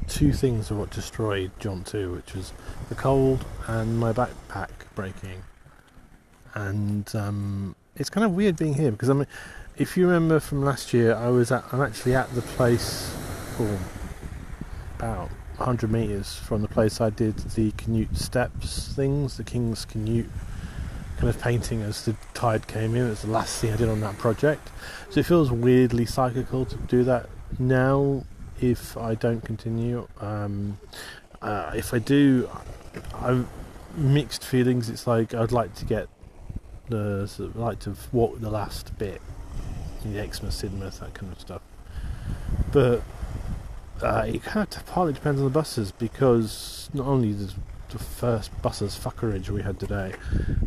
two 0.07 0.33
things 0.33 0.71
are 0.71 0.75
what 0.75 0.89
destroyed 0.89 1.51
Jaunt 1.59 1.87
2, 1.87 2.13
which 2.13 2.33
was 2.33 2.53
the 2.89 2.95
cold 2.95 3.45
and 3.67 3.99
my 3.99 4.13
backpack 4.13 4.69
breaking. 4.95 5.43
And 6.55 7.13
um, 7.15 7.75
it's 7.95 8.09
kind 8.09 8.25
of 8.25 8.31
weird 8.31 8.57
being 8.57 8.73
here 8.73 8.91
because 8.91 9.09
I 9.09 9.13
mean, 9.13 9.27
if 9.77 9.97
you 9.97 10.05
remember 10.05 10.39
from 10.39 10.63
last 10.63 10.93
year, 10.93 11.15
I 11.15 11.29
was 11.29 11.51
at, 11.51 11.63
I'm 11.71 11.81
actually 11.81 12.15
at 12.15 12.33
the 12.35 12.41
place, 12.41 13.15
oh, 13.59 13.79
about 14.97 15.29
100 15.57 15.91
meters 15.91 16.35
from 16.35 16.61
the 16.61 16.67
place 16.67 17.01
I 17.01 17.09
did 17.09 17.37
the 17.37 17.71
Canute 17.71 18.15
steps 18.15 18.93
things, 18.93 19.37
the 19.37 19.43
King's 19.43 19.85
Canute 19.85 20.29
kind 21.17 21.29
of 21.29 21.39
painting 21.39 21.81
as 21.81 22.05
the 22.05 22.15
tide 22.33 22.67
came 22.67 22.95
in. 22.95 23.05
It 23.07 23.09
was 23.09 23.21
the 23.21 23.31
last 23.31 23.59
thing 23.59 23.71
I 23.71 23.77
did 23.77 23.89
on 23.89 24.01
that 24.01 24.17
project. 24.17 24.69
So 25.09 25.19
it 25.19 25.25
feels 25.25 25.51
weirdly 25.51 26.05
cyclical 26.05 26.65
to 26.65 26.75
do 26.75 27.03
that 27.05 27.29
now 27.59 28.25
if 28.59 28.97
I 28.97 29.15
don't 29.15 29.41
continue. 29.41 30.07
Um, 30.19 30.79
uh, 31.41 31.71
if 31.75 31.93
I 31.93 31.99
do, 31.99 32.49
I've 33.15 33.47
mixed 33.95 34.43
feelings. 34.43 34.89
It's 34.89 35.07
like 35.07 35.33
I'd 35.33 35.51
like 35.51 35.75
to 35.75 35.85
get 35.85 36.07
the 36.89 37.29
like 37.55 37.79
to 37.79 37.95
walk 38.11 38.39
the 38.39 38.49
last 38.49 38.97
bit, 38.97 39.21
the 40.11 40.19
Sidmouth, 40.19 40.99
that 40.99 41.13
kind 41.13 41.31
of 41.31 41.39
stuff. 41.39 41.61
But 42.71 43.01
uh, 44.01 44.25
it 44.27 44.43
kind 44.43 44.67
of 44.67 44.85
partly 44.85 45.13
depends 45.13 45.39
on 45.39 45.45
the 45.45 45.51
buses 45.51 45.91
because 45.91 46.89
not 46.93 47.07
only 47.07 47.33
does 47.33 47.55
the 47.89 47.99
first 47.99 48.49
buses 48.61 48.97
fuckerage 48.97 49.49
we 49.49 49.61
had 49.61 49.79
today, 49.79 50.13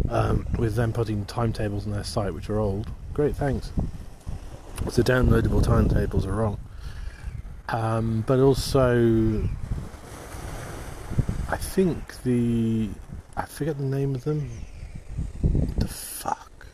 um, 0.08 0.46
with 0.58 0.76
them 0.76 0.92
putting 0.92 1.24
timetables 1.26 1.86
on 1.86 1.92
their 1.92 2.04
site 2.04 2.32
which 2.32 2.48
are 2.48 2.58
old. 2.58 2.90
Great, 3.12 3.36
thanks. 3.36 3.72
The 4.84 5.02
downloadable 5.02 5.62
timetables 5.62 6.26
are 6.26 6.32
wrong. 6.32 6.58
Um, 7.68 8.22
but 8.26 8.38
also, 8.38 9.48
I 11.50 11.56
think 11.56 12.22
the 12.22 12.88
I 13.36 13.44
forget 13.44 13.76
the 13.76 13.84
name 13.84 14.14
of 14.14 14.24
them. 14.24 14.48
What 15.42 15.80
the 15.80 15.88
fuck? 15.88 16.66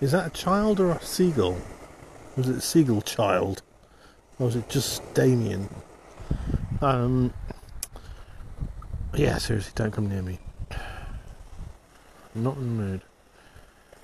Is 0.00 0.12
that 0.12 0.26
a 0.26 0.30
child 0.30 0.78
or 0.78 0.90
a 0.92 1.02
seagull? 1.02 1.58
Was 2.36 2.48
it 2.48 2.56
a 2.56 2.60
seagull 2.60 3.02
child? 3.02 3.62
Or 4.38 4.46
was 4.46 4.56
it 4.56 4.68
just 4.68 5.02
Damien? 5.14 5.68
Um, 6.80 7.32
yeah, 9.14 9.38
seriously, 9.38 9.72
don't 9.74 9.90
come 9.90 10.08
near 10.08 10.22
me. 10.22 10.38
I'm 12.34 12.42
not 12.44 12.56
in 12.56 12.76
the 12.76 12.82
mood. 12.82 13.00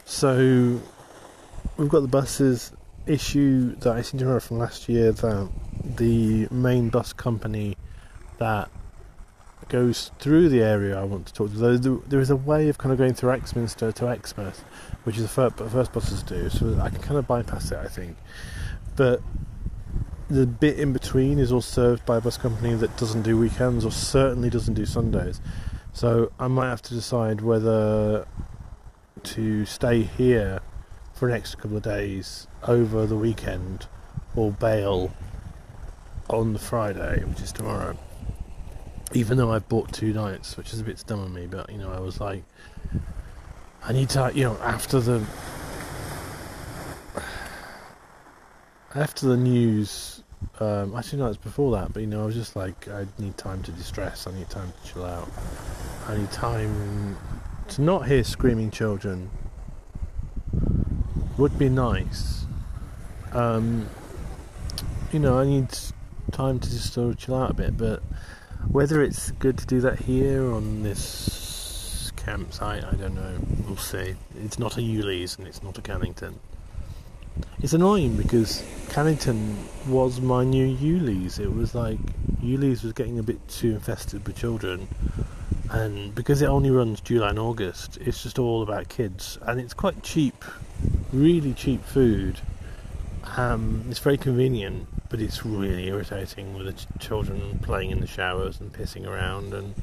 So, 0.04 0.80
we've 1.76 1.88
got 1.88 2.00
the 2.00 2.08
buses 2.08 2.72
issue 3.06 3.76
that 3.76 3.92
I 3.92 4.02
seem 4.02 4.18
to 4.18 4.24
remember 4.24 4.40
from 4.40 4.58
last 4.58 4.88
year 4.88 5.12
that 5.12 5.48
the 5.84 6.48
main 6.50 6.88
bus 6.88 7.12
company 7.12 7.76
that 8.38 8.68
goes 9.68 10.10
through 10.18 10.48
the 10.48 10.62
area 10.62 10.98
I 10.98 11.04
want 11.04 11.26
to 11.26 11.32
talk 11.32 11.52
to. 11.52 12.02
There 12.08 12.20
is 12.20 12.30
a 12.30 12.36
way 12.36 12.68
of 12.68 12.78
kind 12.78 12.92
of 12.92 12.98
going 12.98 13.14
through 13.14 13.30
Exminster 13.30 13.92
to 13.92 14.08
Exmouth, 14.08 14.64
which 15.04 15.16
is 15.16 15.22
the 15.22 15.28
first, 15.28 15.56
first 15.56 15.92
buses 15.92 16.22
do, 16.22 16.48
so 16.50 16.78
I 16.80 16.90
can 16.90 17.00
kind 17.00 17.16
of 17.16 17.26
bypass 17.26 17.70
it, 17.70 17.78
I 17.78 17.86
think. 17.86 18.16
But 18.96 19.20
the 20.28 20.46
bit 20.46 20.80
in 20.80 20.92
between 20.92 21.38
is 21.38 21.52
all 21.52 21.60
served 21.60 22.04
by 22.06 22.16
a 22.16 22.20
bus 22.20 22.38
company 22.38 22.74
that 22.74 22.96
doesn't 22.96 23.22
do 23.22 23.38
weekends 23.38 23.84
or 23.84 23.92
certainly 23.92 24.50
doesn't 24.50 24.74
do 24.74 24.86
Sundays. 24.86 25.40
So 25.92 26.32
I 26.40 26.48
might 26.48 26.70
have 26.70 26.82
to 26.82 26.94
decide 26.94 27.40
whether 27.42 28.26
to 29.22 29.64
stay 29.64 30.02
here 30.02 30.60
for 31.12 31.28
an 31.28 31.34
extra 31.34 31.60
couple 31.60 31.76
of 31.76 31.82
days 31.82 32.46
over 32.66 33.06
the 33.06 33.16
weekend 33.16 33.86
or 34.34 34.50
bail 34.50 35.14
on 36.28 36.52
the 36.52 36.58
Friday, 36.58 37.22
which 37.24 37.40
is 37.40 37.52
tomorrow. 37.52 37.96
Even 39.12 39.38
though 39.38 39.52
I've 39.52 39.68
bought 39.68 39.92
two 39.92 40.12
nights, 40.12 40.56
which 40.56 40.72
is 40.72 40.80
a 40.80 40.84
bit 40.84 41.04
dumb 41.06 41.20
of 41.20 41.30
me, 41.30 41.46
but 41.46 41.70
you 41.70 41.78
know, 41.78 41.92
I 41.92 42.00
was 42.00 42.20
like, 42.20 42.42
I 43.86 43.92
need 43.92 44.08
to, 44.10 44.32
you 44.34 44.44
know, 44.44 44.56
after 44.62 44.98
the 44.98 45.22
after 48.94 49.26
the 49.26 49.36
news, 49.36 50.22
um, 50.58 50.96
actually 50.96 51.18
no, 51.18 51.26
it's 51.26 51.36
before 51.36 51.72
that, 51.72 51.92
but 51.92 52.00
you 52.00 52.06
know, 52.06 52.22
I 52.22 52.26
was 52.26 52.34
just 52.34 52.56
like, 52.56 52.88
I 52.88 53.06
need 53.18 53.36
time 53.36 53.62
to 53.64 53.72
distress. 53.72 54.26
I 54.26 54.32
need 54.32 54.48
time 54.48 54.72
to 54.72 54.90
chill 54.90 55.04
out. 55.04 55.28
I 56.08 56.16
need 56.16 56.30
time 56.32 57.18
to 57.68 57.82
not 57.82 58.06
hear 58.06 58.24
screaming 58.24 58.70
children. 58.70 59.30
Would 61.36 61.58
be 61.58 61.68
nice. 61.68 62.46
Um, 63.32 63.86
you 65.12 65.18
know, 65.18 65.38
I 65.38 65.44
need 65.44 65.76
time 66.32 66.58
to 66.58 66.70
just 66.70 66.94
sort 66.94 67.10
of 67.10 67.18
chill 67.18 67.34
out 67.34 67.50
a 67.50 67.54
bit, 67.54 67.76
but 67.76 68.02
whether 68.68 69.02
it's 69.02 69.30
good 69.32 69.58
to 69.58 69.66
do 69.66 69.82
that 69.82 69.98
here 69.98 70.50
on 70.50 70.82
this 70.82 71.43
campsite, 72.24 72.84
I 72.84 72.94
don't 72.96 73.14
know. 73.14 73.38
We'll 73.66 73.76
see. 73.76 74.14
It's 74.42 74.58
not 74.58 74.76
a 74.76 74.82
Ulysses 74.82 75.38
and 75.38 75.46
it's 75.46 75.62
not 75.62 75.78
a 75.78 75.82
Cannington. 75.82 76.34
It's 77.60 77.72
annoying 77.72 78.16
because 78.16 78.62
Cannington 78.88 79.56
was 79.88 80.20
my 80.20 80.44
new 80.44 80.66
Ulysses. 80.66 81.38
It 81.38 81.52
was 81.52 81.74
like 81.74 81.98
Ulysses 82.42 82.84
was 82.84 82.92
getting 82.92 83.18
a 83.18 83.22
bit 83.22 83.46
too 83.48 83.72
infested 83.72 84.26
with 84.26 84.36
children, 84.36 84.88
and 85.70 86.14
because 86.14 86.42
it 86.42 86.46
only 86.46 86.70
runs 86.70 87.00
July 87.00 87.30
and 87.30 87.38
August, 87.38 87.98
it's 88.00 88.22
just 88.22 88.38
all 88.38 88.62
about 88.62 88.88
kids, 88.88 89.38
and 89.42 89.60
it's 89.60 89.74
quite 89.74 90.02
cheap, 90.02 90.44
really 91.12 91.54
cheap 91.54 91.84
food. 91.84 92.40
Um, 93.36 93.84
it's 93.88 93.98
very 93.98 94.18
convenient, 94.18 94.86
but 95.08 95.20
it's 95.20 95.44
really 95.44 95.88
irritating 95.88 96.54
with 96.54 96.66
the 96.66 96.72
ch- 96.72 96.86
children 97.00 97.58
playing 97.62 97.90
in 97.90 98.00
the 98.00 98.06
showers 98.06 98.60
and 98.60 98.72
pissing 98.72 99.06
around 99.06 99.54
and 99.54 99.74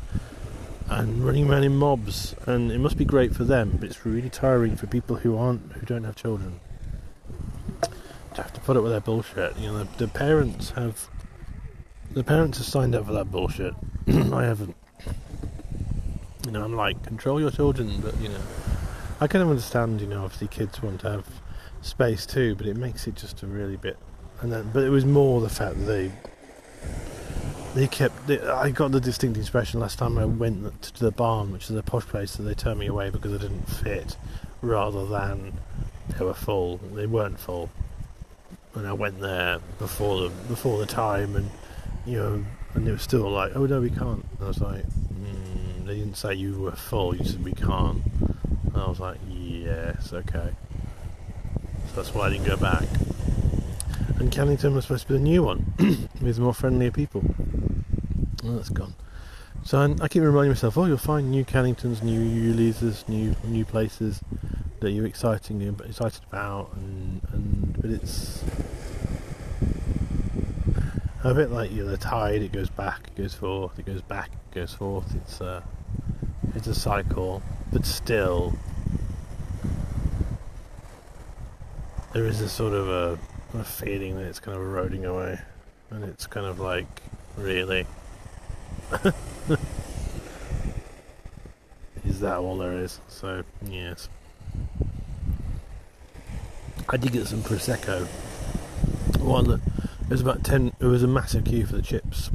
and 0.91 1.25
running 1.25 1.50
around 1.50 1.63
in 1.63 1.75
mobs. 1.75 2.36
And 2.45 2.71
it 2.71 2.79
must 2.79 2.98
be 2.98 3.05
great 3.05 3.33
for 3.33 3.43
them, 3.43 3.77
but 3.79 3.89
it's 3.89 4.05
really 4.05 4.29
tiring 4.29 4.75
for 4.75 4.88
people 4.88 5.17
who 5.17 5.38
aren't 5.38 5.71
who 5.74 5.86
don't 5.86 6.03
have 6.03 6.15
children 6.15 6.60
to 7.81 8.41
have 8.41 8.53
to 8.53 8.62
put 8.62 8.77
up 8.77 8.83
with 8.83 8.91
their 8.91 9.01
bullshit. 9.01 9.57
You 9.57 9.67
know, 9.67 9.83
the, 9.83 10.05
the 10.05 10.07
parents 10.07 10.71
have 10.71 11.10
the 12.12 12.24
parents 12.24 12.57
have 12.57 12.67
signed 12.67 12.93
up 12.93 13.05
for 13.05 13.13
that 13.13 13.31
bullshit. 13.31 13.74
I 14.07 14.43
haven't. 14.43 14.75
You 16.45 16.51
know, 16.51 16.63
I'm 16.63 16.75
like, 16.75 17.03
control 17.03 17.39
your 17.39 17.51
children, 17.51 18.01
but 18.01 18.19
you 18.19 18.29
know, 18.29 18.41
I 19.21 19.27
kind 19.27 19.43
of 19.43 19.50
understand. 19.50 20.01
You 20.01 20.07
know, 20.07 20.24
obviously 20.24 20.48
kids 20.48 20.81
want 20.81 21.01
to 21.01 21.12
have 21.12 21.27
space 21.81 22.25
too, 22.25 22.55
but 22.55 22.67
it 22.67 22.75
makes 22.75 23.07
it 23.07 23.15
just 23.15 23.43
a 23.43 23.48
really 23.48 23.77
bit. 23.77 23.98
And 24.41 24.51
then, 24.51 24.71
but 24.74 24.83
it 24.83 24.89
was 24.89 25.05
more 25.05 25.39
the 25.39 25.50
fact 25.50 25.77
that 25.77 25.86
they 25.86 26.12
they 27.75 27.87
kept. 27.87 28.27
They, 28.27 28.39
I 28.39 28.69
got 28.71 28.91
the 28.91 29.01
distinct 29.01 29.37
impression 29.37 29.79
last 29.79 29.97
time 29.97 30.17
I 30.17 30.25
went 30.25 30.81
to 30.81 31.03
the 31.03 31.11
barn, 31.11 31.51
which 31.51 31.69
is 31.69 31.75
a 31.75 31.83
posh 31.83 32.05
place, 32.05 32.35
that 32.35 32.43
they 32.43 32.53
turned 32.53 32.79
me 32.79 32.87
away 32.87 33.09
because 33.09 33.33
I 33.33 33.37
didn't 33.37 33.69
fit, 33.69 34.17
rather 34.61 35.05
than 35.05 35.53
they 36.17 36.25
were 36.25 36.33
full. 36.33 36.77
They 36.77 37.07
weren't 37.07 37.39
full 37.39 37.69
and 38.75 38.87
I 38.87 38.93
went 38.93 39.19
there 39.19 39.59
before 39.79 40.21
the 40.21 40.29
before 40.47 40.79
the 40.79 40.85
time, 40.85 41.35
and 41.35 41.49
you 42.05 42.17
know, 42.17 42.45
and 42.73 42.87
they 42.87 42.91
were 42.91 42.97
still 42.97 43.29
like, 43.29 43.51
"Oh 43.55 43.65
no, 43.65 43.81
we 43.81 43.89
can't." 43.89 44.23
And 44.23 44.41
I 44.41 44.47
was 44.47 44.61
like, 44.61 44.85
mm, 44.85 45.85
"They 45.85 45.95
didn't 45.95 46.15
say 46.15 46.33
you 46.33 46.59
were 46.59 46.71
full. 46.71 47.15
You 47.15 47.25
said 47.25 47.43
we 47.43 47.53
can't." 47.53 48.01
And 48.19 48.77
I 48.77 48.87
was 48.87 48.99
like, 48.99 49.17
"Yes, 49.29 50.13
okay." 50.13 50.51
So 51.89 51.95
that's 51.95 52.13
why 52.13 52.27
I 52.27 52.29
didn't 52.31 52.45
go 52.45 52.57
back. 52.57 52.87
And 54.21 54.31
Cannington 54.31 54.75
was 54.75 54.85
supposed 54.85 55.07
to 55.07 55.13
be 55.13 55.17
the 55.17 55.23
new 55.23 55.41
one 55.41 55.73
with 56.21 56.37
more 56.37 56.53
friendlier 56.53 56.91
people. 56.91 57.23
Oh, 58.45 58.55
that's 58.55 58.69
gone. 58.69 58.93
So 59.63 59.79
I, 59.79 60.03
I 60.03 60.07
keep 60.07 60.21
reminding 60.21 60.51
myself, 60.51 60.77
"Oh, 60.77 60.85
you'll 60.85 60.97
find 60.97 61.31
new 61.31 61.43
Canningtons, 61.43 62.03
new 62.03 62.21
Ulysses, 62.21 63.03
new 63.07 63.35
new 63.43 63.65
places." 63.65 64.21
that 64.81 64.91
you're 64.91 65.05
exciting 65.05 65.61
excited 65.85 66.21
about, 66.27 66.71
and, 66.75 67.21
and 67.31 67.81
but 67.81 67.89
it's 67.91 68.43
a 71.23 71.33
bit 71.33 71.51
like 71.51 71.71
you 71.71 71.83
know, 71.83 71.89
the 71.89 71.97
tide. 71.97 72.41
It 72.41 72.51
goes 72.51 72.69
back, 72.69 73.07
it 73.07 73.15
goes 73.15 73.33
forth, 73.33 73.79
it 73.79 73.85
goes 73.85 74.01
back, 74.01 74.31
it 74.51 74.55
goes 74.55 74.73
forth. 74.73 75.15
It's 75.15 75.41
a 75.41 75.63
it's 76.55 76.67
a 76.67 76.75
cycle, 76.75 77.41
but 77.71 77.85
still 77.85 78.53
there 82.13 82.25
is 82.25 82.41
a 82.41 82.49
sort 82.49 82.73
of 82.73 82.87
a, 82.87 83.19
a 83.53 83.63
feeling 83.63 84.15
that 84.15 84.24
it's 84.24 84.39
kind 84.39 84.58
of 84.58 84.63
eroding 84.63 85.05
away, 85.05 85.39
and 85.89 86.03
it's 86.03 86.27
kind 86.27 86.46
of 86.46 86.60
like 86.60 86.88
really. 87.38 87.86
is 92.05 92.20
that 92.22 92.38
all 92.38 92.58
there 92.58 92.74
is? 92.74 93.00
So 93.08 93.43
yes, 93.65 94.10
I 96.89 96.98
did 96.98 97.12
get 97.12 97.27
some 97.27 97.41
prosecco. 97.41 98.05
One 99.20 99.48
that 99.48 99.62
it 100.01 100.10
was 100.10 100.22
about 100.22 100.43
ten. 100.43 100.74
It 100.79 100.86
was 100.86 101.03
a 101.03 101.08
massive 101.08 101.46
queue 101.46 101.65
for 101.65 101.75
the 101.75 101.81
chips. 101.81 102.29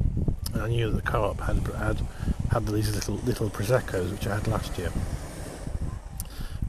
And 0.52 0.62
I 0.62 0.68
knew 0.68 0.90
that 0.90 0.96
the 0.96 1.10
co-op 1.10 1.40
had 1.40 1.56
had 1.78 2.00
had 2.50 2.66
these 2.66 2.94
little 2.94 3.16
little 3.16 3.50
proseccos 3.50 4.12
which 4.12 4.26
I 4.26 4.36
had 4.36 4.46
last 4.46 4.78
year, 4.78 4.92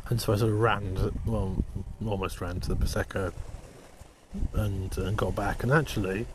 and 0.09 0.19
so 0.19 0.33
I 0.33 0.37
sort 0.37 0.51
of 0.51 0.59
ran. 0.59 0.95
To, 0.95 1.13
well, 1.25 1.63
almost 2.05 2.39
ran 2.39 2.59
to 2.61 2.69
the 2.69 2.75
prosecco 2.75 3.33
and 4.57 4.97
and 4.97 5.17
got 5.17 5.35
back. 5.35 5.63
And 5.63 5.71
actually, 5.71 6.25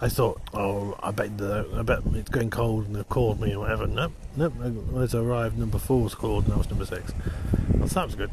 I 0.00 0.08
thought, 0.08 0.40
oh, 0.52 0.98
I 1.02 1.10
bet 1.10 1.38
the 1.38 1.66
I 1.74 1.82
bet 1.82 2.00
it's 2.14 2.30
going 2.30 2.50
cold 2.50 2.86
and 2.86 2.96
they've 2.96 3.08
called 3.08 3.40
me 3.40 3.54
or 3.54 3.60
whatever. 3.60 3.86
Nope, 3.86 4.12
nope. 4.36 4.54
When 4.54 5.02
it 5.02 5.14
arrived, 5.14 5.58
number 5.58 5.78
four 5.78 6.02
was 6.02 6.14
called, 6.14 6.44
and 6.44 6.54
I 6.54 6.56
was 6.56 6.68
number 6.68 6.86
six. 6.86 7.12
Well, 7.74 7.88
so 7.88 7.94
that 8.00 8.06
was 8.06 8.14
good. 8.14 8.30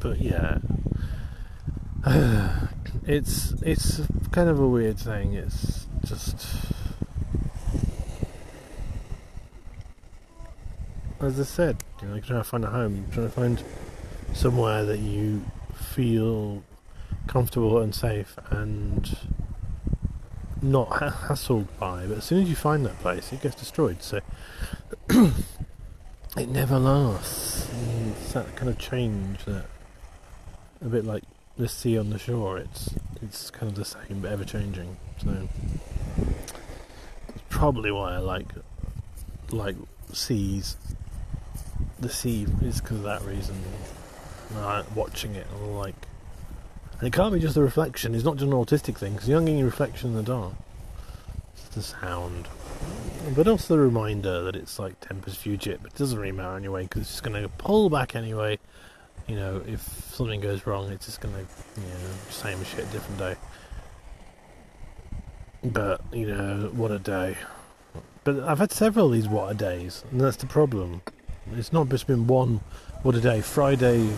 But 0.00 0.20
yeah, 0.20 0.58
it's 3.06 3.52
it's 3.62 4.00
kind 4.32 4.48
of 4.48 4.58
a 4.58 4.68
weird 4.68 4.98
thing. 4.98 5.34
It's 5.34 5.86
just 6.04 6.46
as 11.20 11.38
I 11.38 11.44
said, 11.44 11.84
you 12.00 12.08
know, 12.08 12.14
you're 12.14 12.24
trying 12.24 12.40
to 12.40 12.44
find 12.44 12.64
a 12.64 12.68
home, 12.68 12.96
you're 12.96 13.14
trying 13.14 13.26
to 13.26 13.32
find 13.32 13.62
somewhere 14.32 14.84
that 14.84 15.00
you 15.00 15.44
feel 15.74 16.62
comfortable 17.30 17.78
and 17.78 17.94
safe 17.94 18.36
and 18.50 19.16
not 20.60 20.90
hassled 20.90 21.68
by. 21.78 22.04
But 22.04 22.18
as 22.18 22.24
soon 22.24 22.42
as 22.42 22.48
you 22.48 22.56
find 22.56 22.84
that 22.84 22.98
place, 22.98 23.32
it 23.32 23.40
gets 23.40 23.54
destroyed. 23.54 24.02
So 24.02 24.20
it 25.08 26.48
never 26.48 26.76
lasts. 26.80 27.70
It's 28.10 28.32
that 28.32 28.56
kind 28.56 28.68
of 28.68 28.78
change 28.78 29.44
that 29.44 29.66
a 30.82 30.88
bit 30.88 31.04
like 31.04 31.22
the 31.56 31.68
sea 31.68 31.96
on 31.96 32.10
the 32.10 32.18
shore. 32.18 32.58
It's 32.58 32.96
it's 33.22 33.48
kind 33.48 33.70
of 33.70 33.76
the 33.76 33.84
same 33.84 34.20
but 34.20 34.32
ever 34.32 34.44
changing. 34.44 34.96
So 35.22 35.48
it's 37.28 37.42
probably 37.48 37.92
why 37.92 38.14
I 38.14 38.18
like 38.18 38.48
like 39.52 39.76
seas. 40.12 40.76
The 42.00 42.08
sea 42.08 42.48
is 42.62 42.80
because 42.80 42.96
of 42.96 43.02
that 43.04 43.22
reason. 43.22 43.54
Uh, 44.56 44.82
watching 44.96 45.36
it, 45.36 45.46
like 45.62 45.94
and 47.00 47.08
it 47.08 47.12
can't 47.14 47.32
be 47.32 47.40
just 47.40 47.56
a 47.56 47.62
reflection. 47.62 48.14
It's 48.14 48.24
not 48.24 48.36
just 48.36 48.46
an 48.46 48.52
autistic 48.52 48.98
thing, 48.98 49.14
because 49.14 49.26
you're 49.26 49.40
not 49.40 49.46
getting 49.46 49.64
reflection 49.64 50.10
in 50.10 50.16
the 50.16 50.22
dark. 50.22 50.52
It's 51.54 51.68
the 51.74 51.82
sound. 51.82 52.46
But 53.34 53.48
also 53.48 53.74
the 53.74 53.80
reminder 53.80 54.42
that 54.42 54.54
it's 54.54 54.78
like 54.78 55.00
Tempus 55.00 55.34
Fugit, 55.34 55.78
but 55.82 55.92
it 55.92 55.98
doesn't 55.98 56.18
really 56.18 56.32
matter 56.32 56.56
anyway, 56.56 56.82
because 56.82 57.02
it's 57.02 57.10
just 57.12 57.22
going 57.22 57.42
to 57.42 57.48
pull 57.48 57.88
back 57.88 58.14
anyway. 58.14 58.58
You 59.26 59.36
know, 59.36 59.62
if 59.66 59.80
something 60.12 60.40
goes 60.40 60.66
wrong, 60.66 60.90
it's 60.90 61.06
just 61.06 61.22
going 61.22 61.34
to, 61.34 61.40
you 61.80 61.86
know, 61.86 62.10
same 62.28 62.62
shit, 62.64 62.90
different 62.92 63.18
day. 63.18 63.36
But, 65.64 66.02
you 66.12 66.26
know, 66.26 66.70
what 66.74 66.90
a 66.90 66.98
day. 66.98 67.36
But 68.24 68.40
I've 68.40 68.58
had 68.58 68.72
several 68.72 69.06
of 69.06 69.12
these 69.12 69.26
what 69.26 69.50
a 69.50 69.54
days, 69.54 70.04
and 70.10 70.20
that's 70.20 70.36
the 70.36 70.46
problem. 70.46 71.00
It's 71.54 71.72
not 71.72 71.88
just 71.88 72.06
been 72.06 72.26
one 72.26 72.60
what 73.02 73.14
a 73.14 73.20
day. 73.20 73.40
Friday 73.40 74.10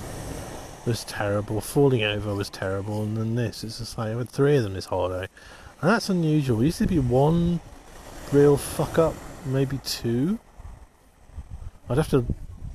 was 0.87 1.05
terrible. 1.05 1.61
Falling 1.61 2.03
over 2.03 2.35
was 2.35 2.51
terrible, 2.51 3.03
and 3.03 3.16
then 3.16 3.35
this. 3.35 3.64
It's 3.64 3.79
just 3.79 3.99
like 3.99 4.14
I 4.14 4.18
had 4.18 4.29
three 4.29 4.57
of 4.57 4.64
them 4.64 4.75
this 4.75 4.87
holiday, 4.87 5.29
and 5.81 5.90
that's 5.90 6.09
unusual. 6.09 6.61
It 6.61 6.66
used 6.66 6.79
to 6.79 6.87
be 6.87 6.99
one 6.99 7.61
real 8.33 8.57
fuck 8.57 8.99
up, 8.99 9.14
maybe 9.45 9.79
two. 9.79 10.38
I'd 11.88 11.99
have 11.99 12.11
to 12.11 12.25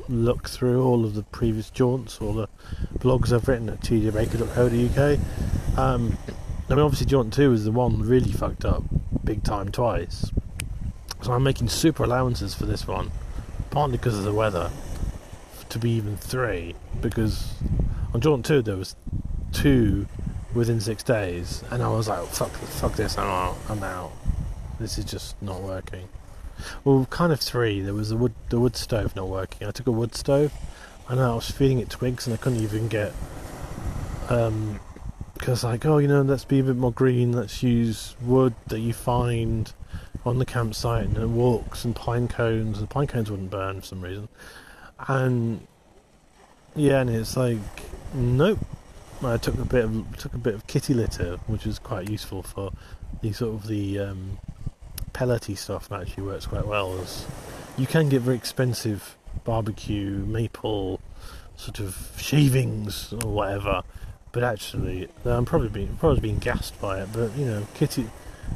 look 0.09 0.47
through 0.47 0.83
all 0.83 1.05
of 1.05 1.15
the 1.15 1.23
previous 1.23 1.69
jaunts, 1.69 2.19
all 2.21 2.33
the 2.33 2.47
blogs 2.99 3.33
I've 3.33 3.47
written 3.47 3.69
at 3.69 3.81
tjbaker.co.uk. 3.81 5.19
Um, 5.77 6.17
I 6.69 6.75
mean, 6.75 6.83
obviously, 6.83 7.07
jaunt 7.07 7.33
two 7.33 7.53
is 7.53 7.65
the 7.65 7.71
one 7.71 8.01
really 8.01 8.31
fucked 8.31 8.65
up, 8.65 8.83
big 9.23 9.43
time 9.43 9.71
twice. 9.71 10.31
So 11.21 11.33
I'm 11.33 11.43
making 11.43 11.69
super 11.69 12.03
allowances 12.03 12.53
for 12.53 12.65
this 12.65 12.87
one, 12.87 13.11
partly 13.69 13.97
because 13.97 14.17
of 14.17 14.23
the 14.23 14.33
weather, 14.33 14.69
to 15.69 15.79
be 15.79 15.91
even 15.91 16.15
three, 16.17 16.75
because 17.01 17.53
on 18.13 18.21
Jaunt 18.21 18.45
2 18.45 18.61
there 18.61 18.77
was 18.77 18.95
two 19.51 20.07
within 20.53 20.79
six 20.79 21.03
days, 21.03 21.63
and 21.71 21.83
I 21.83 21.89
was 21.89 22.07
like, 22.07 22.25
fuck, 22.27 22.51
fuck 22.51 22.93
this, 22.93 23.17
I'm 23.17 23.27
out, 23.27 23.57
I'm 23.69 23.83
out. 23.83 24.11
This 24.79 24.97
is 24.97 25.05
just 25.05 25.41
not 25.41 25.61
working. 25.61 26.07
Well, 26.83 27.05
kind 27.09 27.31
of 27.31 27.39
three. 27.39 27.81
There 27.81 27.93
was 27.93 28.09
the 28.09 28.17
wood, 28.17 28.33
the 28.49 28.59
wood 28.59 28.75
stove 28.75 29.15
not 29.15 29.27
working. 29.27 29.67
I 29.67 29.71
took 29.71 29.87
a 29.87 29.91
wood 29.91 30.15
stove, 30.15 30.53
and 31.07 31.19
I 31.19 31.33
was 31.33 31.49
feeding 31.49 31.79
it 31.79 31.89
twigs, 31.89 32.25
and 32.25 32.33
I 32.33 32.37
couldn't 32.37 32.61
even 32.61 32.87
get. 32.87 33.13
Um, 34.29 34.79
because 35.33 35.63
like, 35.63 35.85
oh, 35.85 35.99
you 35.99 36.07
know, 36.07 36.23
let's 36.23 36.45
be 36.45 36.59
a 36.59 36.63
bit 36.63 36.75
more 36.75 36.91
green. 36.91 37.31
Let's 37.31 37.61
use 37.61 38.15
wood 38.21 38.55
that 38.67 38.79
you 38.79 38.93
find 38.93 39.71
on 40.25 40.39
the 40.39 40.45
campsite 40.45 41.05
and 41.05 41.35
walks 41.35 41.85
and 41.85 41.95
pine 41.95 42.27
cones. 42.27 42.79
The 42.79 42.87
pine 42.87 43.07
cones 43.07 43.29
wouldn't 43.29 43.51
burn 43.51 43.81
for 43.81 43.87
some 43.87 44.01
reason, 44.01 44.27
and 45.07 45.67
yeah, 46.77 47.01
and 47.01 47.09
it's 47.09 47.35
like 47.35 47.57
Nope. 48.13 48.59
I 49.23 49.37
took 49.37 49.55
a 49.57 49.65
bit 49.65 49.83
of 49.83 50.17
took 50.17 50.33
a 50.33 50.37
bit 50.37 50.53
of 50.53 50.67
kitty 50.67 50.93
litter, 50.93 51.37
which 51.47 51.65
is 51.65 51.79
quite 51.79 52.09
useful 52.09 52.43
for 52.43 52.71
the 53.21 53.33
sort 53.33 53.55
of 53.55 53.67
the 53.67 53.99
um, 53.99 54.37
pellety 55.13 55.57
stuff. 55.57 55.89
That 55.89 56.01
actually 56.01 56.23
works 56.23 56.45
quite 56.45 56.65
well. 56.65 56.99
As 56.99 57.25
you 57.77 57.87
can 57.87 58.09
get 58.09 58.21
very 58.21 58.37
expensive 58.37 59.17
barbecue 59.43 60.25
maple 60.25 60.99
sort 61.55 61.79
of 61.79 62.15
shavings 62.17 63.13
or 63.13 63.31
whatever, 63.31 63.83
but 64.31 64.43
actually 64.43 65.09
I'm 65.25 65.45
probably 65.45 65.69
being 65.69 65.97
probably 65.97 66.21
being 66.21 66.39
gassed 66.39 66.79
by 66.79 67.01
it. 67.01 67.09
But 67.11 67.35
you 67.35 67.45
know, 67.45 67.67
kitty. 67.73 68.09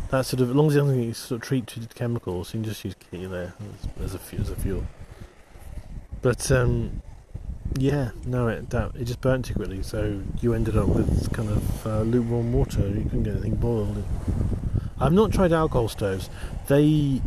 That 0.10 0.26
sort 0.26 0.42
of 0.42 0.50
as 0.50 0.56
long 0.56 0.70
as 0.70 0.76
you 0.76 1.14
sort 1.14 1.42
of 1.42 1.48
treat 1.48 1.68
treated 1.68 1.94
chemicals, 1.96 2.54
you 2.54 2.62
can 2.62 2.70
just 2.70 2.86
use 2.86 2.96
kitty 2.96 3.26
there 3.26 3.54
as, 4.00 4.14
as 4.14 4.16
a 4.16 4.40
as 4.40 4.50
a 4.50 4.56
fuel. 4.56 4.86
But 6.22 6.50
um, 6.52 7.02
yeah, 7.78 8.12
no, 8.26 8.48
it 8.48 8.70
that, 8.72 8.96
it 8.96 9.06
just 9.06 9.22
burnt 9.22 9.46
too 9.46 9.54
quickly, 9.54 9.82
so 9.82 10.22
you 10.42 10.54
ended 10.54 10.78
up 10.78 10.88
with 10.88 11.32
kind 11.34 11.50
of 11.50 11.88
uh, 11.88 12.02
lukewarm 12.02 12.52
water. 12.52 12.88
You 12.88 13.04
couldn't 13.04 13.24
get 13.24 13.34
anything 13.34 13.56
boiled. 13.56 14.04
I've 15.00 15.14
not 15.14 15.32
tried 15.32 15.54
alcohol 15.54 15.88
stoves. 15.88 16.30
They 16.68 17.22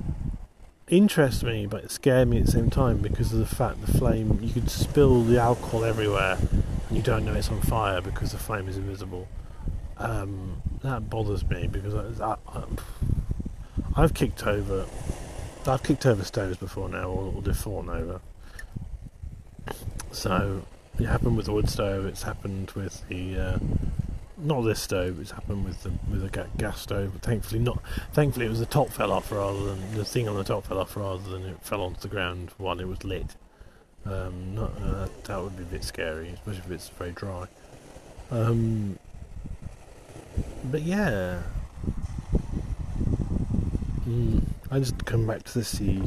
interest 0.88 1.42
me, 1.42 1.66
but 1.66 1.90
scare 1.90 2.26
me 2.26 2.38
at 2.40 2.46
the 2.46 2.52
same 2.52 2.70
time 2.70 2.98
because 2.98 3.32
of 3.32 3.38
the 3.38 3.46
fact 3.46 3.80
the 3.80 3.92
flame. 3.98 4.38
You 4.42 4.52
could 4.52 4.70
spill 4.70 5.22
the 5.22 5.40
alcohol 5.40 5.84
everywhere, 5.84 6.36
and 6.88 6.96
you 6.96 7.02
don't 7.02 7.24
know 7.24 7.32
it's 7.32 7.50
on 7.50 7.60
fire 7.62 8.00
because 8.00 8.32
the 8.32 8.38
flame 8.38 8.68
is 8.68 8.76
invisible. 8.76 9.26
Um, 9.96 10.60
that 10.82 11.08
bothers 11.08 11.48
me 11.48 11.68
because 11.68 12.20
I, 12.20 12.36
have 13.96 14.12
kicked 14.12 14.46
over. 14.46 14.86
I've 15.66 15.82
kicked 15.82 16.04
over 16.04 16.22
stoves 16.22 16.58
before 16.58 16.90
now, 16.90 17.08
or, 17.08 17.32
or 17.34 17.42
they've 17.42 17.56
fallen 17.56 17.88
over 17.88 18.20
so 20.14 20.62
it 20.98 21.06
happened 21.06 21.36
with 21.36 21.46
the 21.46 21.52
wood 21.52 21.68
stove. 21.68 22.06
It's 22.06 22.22
happened 22.22 22.70
with 22.72 23.06
the 23.08 23.38
uh, 23.38 23.58
not 24.38 24.62
this 24.62 24.80
stove. 24.80 25.20
It's 25.20 25.32
happened 25.32 25.64
with 25.64 25.82
the 25.82 25.92
with 26.10 26.24
a 26.24 26.48
gas 26.56 26.80
stove. 26.80 27.12
But 27.12 27.22
thankfully, 27.22 27.60
not. 27.60 27.82
Thankfully, 28.12 28.46
it 28.46 28.50
was 28.50 28.60
the 28.60 28.66
top 28.66 28.90
fell 28.90 29.12
off 29.12 29.32
rather 29.32 29.64
than 29.64 29.94
the 29.94 30.04
thing 30.04 30.28
on 30.28 30.36
the 30.36 30.44
top 30.44 30.66
fell 30.66 30.78
off 30.78 30.96
rather 30.96 31.22
than 31.30 31.42
it 31.42 31.58
fell 31.62 31.82
onto 31.82 32.00
the 32.00 32.08
ground 32.08 32.50
while 32.58 32.78
it 32.80 32.88
was 32.88 33.04
lit. 33.04 33.36
Um, 34.06 34.54
not, 34.54 34.72
uh, 34.82 35.08
that 35.24 35.42
would 35.42 35.56
be 35.56 35.62
a 35.62 35.66
bit 35.66 35.82
scary, 35.82 36.28
especially 36.28 36.58
if 36.58 36.70
it's 36.70 36.88
very 36.90 37.12
dry. 37.12 37.46
Um, 38.30 38.98
but 40.64 40.82
yeah, 40.82 41.42
mm, 44.06 44.42
I 44.70 44.78
just 44.78 45.04
come 45.06 45.26
back 45.26 45.42
to 45.44 45.54
the 45.54 45.64
sea 45.64 46.02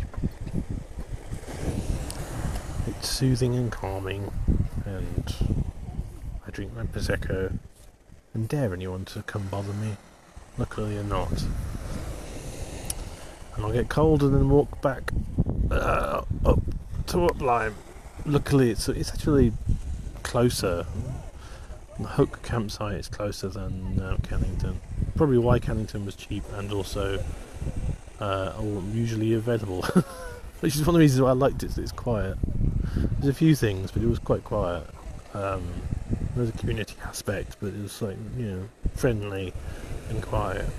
it's 2.88 3.10
soothing 3.10 3.56
and 3.56 3.72
calming, 3.72 4.32
and 4.86 5.36
I 6.46 6.52
drink 6.52 6.74
my 6.76 6.84
Prosecco 6.84 7.58
and 8.34 8.48
dare 8.48 8.74
anyone 8.74 9.06
to 9.06 9.22
come 9.24 9.48
bother 9.48 9.74
me. 9.74 9.98
Luckily, 10.58 10.96
they're 10.96 11.04
not. 11.04 11.32
And 13.56 13.66
I'll 13.66 13.74
get 13.74 13.90
cold 13.90 14.24
and 14.24 14.34
then 14.34 14.50
walk 14.50 14.82
back 14.82 15.12
uh, 15.72 16.22
up 16.46 16.60
to 17.08 17.18
Uplyme. 17.18 17.74
Luckily, 18.26 18.72
it's 18.72 18.88
it's 18.90 19.12
actually 19.12 19.54
closer. 20.24 20.86
The 22.00 22.08
Hook 22.08 22.44
campsite 22.44 22.96
is 22.96 23.08
closer 23.08 23.50
than 23.50 24.00
uh, 24.00 24.18
Cannington. 24.22 24.76
Probably 25.16 25.40
why 25.40 25.60
Cannington 25.60 26.06
was 26.06 26.16
cheap 26.16 26.44
and 26.54 26.72
also 26.72 27.24
uh, 28.20 28.54
usually 28.94 29.34
available. 29.34 29.82
Which 30.60 30.76
is 30.76 30.82
one 30.82 30.90
of 30.90 30.94
the 30.94 31.00
reasons 31.00 31.22
why 31.22 31.30
I 31.30 31.34
liked 31.34 31.64
it. 31.64 31.78
It's 31.78 31.92
quiet. 31.92 32.38
There's 33.20 33.30
a 33.30 33.34
few 33.34 33.56
things, 33.56 33.92
but 33.92 34.04
it 34.04 34.08
was 34.08 34.20
quite 34.20 34.44
quiet. 34.44 34.86
Um, 35.34 35.64
there's 36.36 36.50
a 36.50 36.54
community 36.54 36.96
aspect, 37.04 37.58
but 37.60 37.68
it 37.68 37.82
was 37.82 38.02
like 38.02 38.18
you 38.38 38.46
know 38.46 38.70
friendly 38.96 39.54
and 40.10 40.22
quiet. 40.22 40.70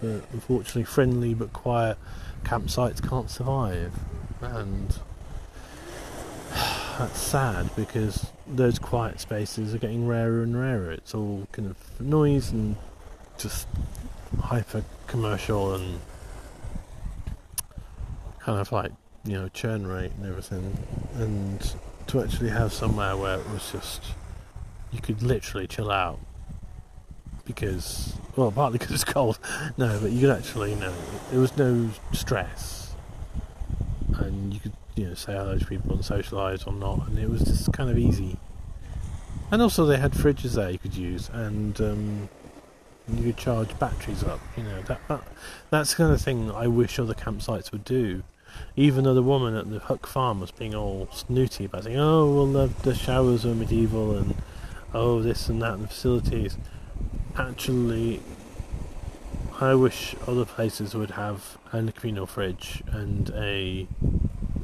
But 0.00 0.22
unfortunately, 0.32 0.84
friendly 0.84 1.34
but 1.34 1.52
quiet 1.52 1.98
campsites 2.44 3.06
can't 3.06 3.30
survive, 3.30 3.92
and 4.40 4.98
that's 6.98 7.18
sad 7.18 7.70
because 7.76 8.26
those 8.46 8.78
quiet 8.78 9.20
spaces 9.20 9.74
are 9.74 9.78
getting 9.78 10.06
rarer 10.06 10.42
and 10.42 10.58
rarer. 10.58 10.92
It's 10.92 11.14
all 11.14 11.46
kind 11.52 11.68
of 11.68 12.00
noise 12.00 12.50
and 12.50 12.76
just 13.38 13.68
hyper 14.40 14.82
commercial 15.06 15.74
and 15.74 16.00
kind 18.40 18.58
of 18.60 18.72
like 18.72 18.92
you 19.24 19.32
know 19.34 19.48
churn 19.48 19.86
rate 19.86 20.12
and 20.16 20.26
everything. 20.26 20.76
And 21.14 21.74
to 22.08 22.22
actually 22.22 22.50
have 22.50 22.72
somewhere 22.72 23.16
where 23.16 23.38
it 23.38 23.48
was 23.50 23.70
just 23.72 24.02
you 24.90 25.00
could 25.00 25.22
literally 25.22 25.66
chill 25.66 25.90
out 25.90 26.18
because 27.44 28.14
well 28.36 28.50
partly 28.50 28.78
because 28.80 28.94
it's 28.94 29.04
cold. 29.04 29.38
No 29.76 29.98
but 30.00 30.10
you 30.10 30.20
could 30.20 30.36
actually 30.36 30.70
you 30.70 30.76
know 30.76 30.94
there 31.30 31.40
was 31.40 31.56
no 31.56 31.90
stress. 32.12 32.94
And 34.16 34.52
you 34.52 34.60
could 34.60 34.72
you 34.96 35.06
know 35.08 35.14
say 35.14 35.32
hello 35.32 35.58
to 35.58 35.64
people 35.64 35.92
and 35.92 36.02
socialise 36.02 36.66
or 36.66 36.72
not 36.72 37.08
and 37.08 37.18
it 37.18 37.28
was 37.28 37.42
just 37.42 37.72
kind 37.72 37.90
of 37.90 37.98
easy. 37.98 38.38
And 39.52 39.60
also 39.60 39.84
they 39.84 39.98
had 39.98 40.12
fridges 40.12 40.54
there 40.54 40.70
you 40.70 40.78
could 40.78 40.94
use 40.94 41.28
and 41.32 41.80
um, 41.80 42.28
you 43.08 43.24
could 43.24 43.36
charge 43.36 43.76
batteries 43.78 44.22
up 44.22 44.40
you 44.56 44.62
know 44.62 44.80
that, 44.82 45.00
that 45.08 45.22
that's 45.70 45.90
the 45.90 45.96
kind 45.96 46.12
of 46.12 46.20
thing 46.20 46.50
I 46.52 46.68
wish 46.68 46.98
other 46.98 47.14
campsites 47.14 47.72
would 47.72 47.84
do 47.84 48.22
even 48.76 49.04
though 49.04 49.14
the 49.14 49.22
woman 49.22 49.54
at 49.54 49.70
the 49.70 49.78
Hook 49.78 50.06
farm 50.06 50.40
was 50.40 50.50
being 50.50 50.74
all 50.74 51.08
snooty 51.12 51.64
about 51.64 51.84
saying 51.84 51.98
oh 51.98 52.32
well 52.32 52.46
the, 52.46 52.66
the 52.82 52.94
showers 52.94 53.44
are 53.44 53.54
medieval 53.54 54.16
and 54.16 54.34
oh 54.94 55.22
this 55.22 55.48
and 55.48 55.60
that 55.62 55.74
and 55.74 55.84
the 55.84 55.88
facilities 55.88 56.56
actually 57.36 58.20
I 59.60 59.74
wish 59.74 60.16
other 60.26 60.46
places 60.46 60.94
would 60.94 61.12
have 61.12 61.58
a 61.70 61.92
communal 61.92 62.26
fridge 62.26 62.82
and 62.90 63.28
a 63.34 63.86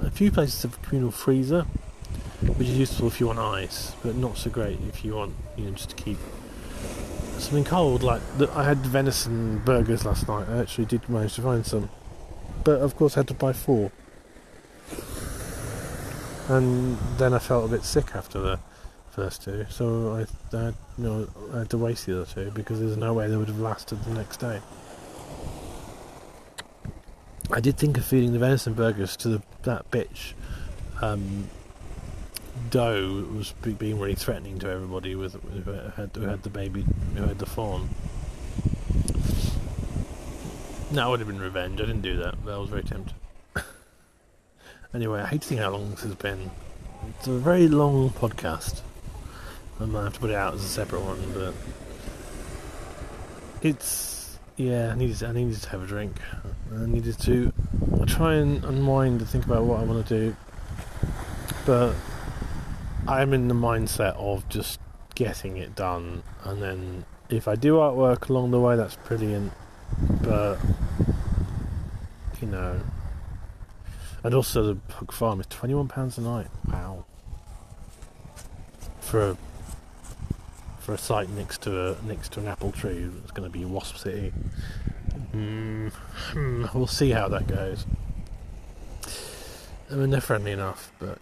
a 0.01 0.11
few 0.11 0.31
places 0.31 0.63
have 0.63 0.75
a 0.75 0.87
communal 0.87 1.11
freezer, 1.11 1.63
which 2.57 2.69
is 2.69 2.79
useful 2.79 3.09
if 3.09 3.21
you 3.21 3.27
want 3.27 3.39
ice, 3.39 3.93
but 4.03 4.15
not 4.15 4.39
so 4.39 4.49
great 4.49 4.79
if 4.89 5.05
you 5.05 5.15
want 5.15 5.35
you 5.57 5.67
know 5.67 5.73
just 5.73 5.91
to 5.91 5.97
keep 5.97 6.17
something 7.39 7.65
cold. 7.65 8.03
Like 8.03 8.23
the, 8.39 8.51
I 8.53 8.65
had 8.65 8.79
venison 8.79 9.59
burgers 9.67 10.07
last 10.07 10.29
night. 10.29 10.49
I 10.49 10.61
actually 10.61 10.87
did 10.87 11.07
manage 11.11 11.35
to 11.35 11.43
find 11.43 11.67
some, 11.67 11.91
but 12.67 12.81
of 12.81 12.97
course 12.97 13.17
I 13.17 13.21
had 13.21 13.29
to 13.29 13.35
buy 13.35 13.53
four, 13.53 13.93
and 16.49 16.99
then 17.17 17.33
I 17.33 17.39
felt 17.39 17.65
a 17.65 17.69
bit 17.69 17.85
sick 17.85 18.17
after 18.17 18.41
the 18.41 18.59
first 19.13 19.45
two, 19.45 19.67
so 19.71 20.13
I, 20.15 20.57
I 20.57 20.67
you 20.67 20.75
know, 20.99 21.29
I 21.55 21.61
had 21.61 21.71
to 21.71 21.79
waste 21.79 22.07
the 22.07 22.21
other 22.21 22.27
two 22.27 22.51
because 22.51 22.81
there's 22.81 22.97
no 22.97 23.15
way 23.15 23.29
they 23.29 23.37
would 23.37 23.47
have 23.47 23.61
lasted 23.61 24.03
the 24.03 24.15
next 24.15 24.39
day. 24.39 24.61
I 27.53 27.61
did 27.61 27.79
think 27.79 27.97
of 27.99 28.05
feeding 28.05 28.33
the 28.33 28.41
venison 28.41 28.75
burgers 28.75 29.17
to 29.19 29.29
the, 29.29 29.43
that 29.63 29.89
bitch. 29.93 30.33
Um, 31.01 31.49
Doe 32.71 33.29
was 33.33 33.53
being 33.53 34.01
really 34.01 34.17
threatening 34.17 34.59
to 34.59 34.69
everybody 34.69 35.15
with 35.15 35.35
who 35.65 35.73
had, 35.73 36.11
who 36.17 36.23
had 36.23 36.43
the 36.43 36.51
baby, 36.51 36.85
who 37.15 37.23
had 37.23 37.39
the 37.39 37.47
fawn. 37.47 37.89
That 40.93 41.09
would 41.09 41.19
have 41.19 41.29
been 41.29 41.41
revenge. 41.41 41.81
I 41.81 41.87
didn't 41.87 42.03
do 42.03 42.17
that, 42.19 42.45
but 42.45 42.55
I 42.55 42.59
was 42.59 42.71
very 42.71 42.85
tempted. 42.85 43.15
anyway, 44.95 45.21
I 45.21 45.27
hate 45.27 45.43
to 45.43 45.49
think 45.49 45.61
how 45.61 45.71
long 45.71 45.91
this 45.91 46.03
has 46.03 46.15
been. 46.15 46.51
It's 47.19 47.27
a 47.27 47.39
very 47.39 47.67
long 47.67 48.11
podcast. 48.11 48.83
I 49.81 49.85
might 49.85 50.05
have 50.05 50.15
to 50.15 50.21
put 50.21 50.31
it 50.31 50.37
out 50.37 50.55
as 50.55 50.65
a 50.65 50.69
separate 50.69 51.03
one, 51.03 51.21
but 51.35 51.55
it's 53.63 54.39
yeah. 54.57 54.93
I 54.93 54.95
needed 54.95 55.23
I 55.25 55.33
needed 55.33 55.61
to 55.61 55.69
have 55.71 55.83
a 55.83 55.87
drink. 55.87 56.17
I 56.73 56.87
needed 56.87 57.19
to 57.21 57.53
try 58.07 58.35
and 58.35 58.65
unwind 58.65 59.21
and 59.21 59.29
think 59.29 59.45
about 59.45 59.65
what 59.65 59.81
I 59.81 59.85
want 59.85 60.07
to 60.07 60.19
do, 60.19 60.37
but 61.67 61.95
I'm 63.09 63.35
in 63.35 63.49
the 63.49 63.55
mindset 63.55 64.15
of 64.17 64.49
just 64.49 64.79
getting 65.17 65.57
it 65.57 65.75
done, 65.75 66.23
and 66.45 66.63
then 66.63 67.05
if 67.29 67.49
I 67.49 67.57
do 67.57 67.75
artwork 67.75 68.29
along 68.29 68.53
the 68.53 68.61
way, 68.61 68.77
that's 68.77 68.97
brilliant. 68.97 69.53
But 70.23 70.59
you 72.41 72.49
know, 72.49 72.81
and 74.23 74.35
also 74.35 74.75
the 74.75 74.93
Hook 74.95 75.13
Farm 75.13 75.41
is 75.41 75.47
twenty 75.47 75.75
one 75.75 75.89
pounds 75.89 76.19
a 76.19 76.23
night. 76.23 76.49
Wow. 76.69 77.05
For 79.01 79.31
a 79.31 79.37
for 80.81 80.95
a 80.95 80.99
site 80.99 81.29
next 81.31 81.63
to 81.63 81.91
a 81.91 82.03
next 82.07 82.33
to 82.33 82.41
an 82.41 82.49
apple 82.49 82.73
tree. 82.73 83.09
It's 83.23 83.33
going 83.33 83.51
to 83.51 83.59
be 83.59 83.65
Wasp 83.65 83.97
City. 83.97 84.33
Mm, 85.35 85.93
we'll 86.75 86.87
see 86.87 87.11
how 87.11 87.29
that 87.29 87.47
goes. 87.47 87.87
I 89.91 89.95
mean, 89.95 90.11
they're 90.11 90.21
friendly 90.21 90.53
enough, 90.53 90.93
but 90.99 91.19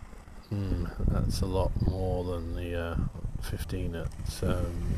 mm, 0.52 0.90
that's 1.08 1.40
a 1.40 1.46
lot 1.46 1.70
more 1.86 2.24
than 2.24 2.54
the 2.54 2.78
uh, 2.78 2.96
15 3.42 3.94
at 3.96 4.08
um. 4.42 4.94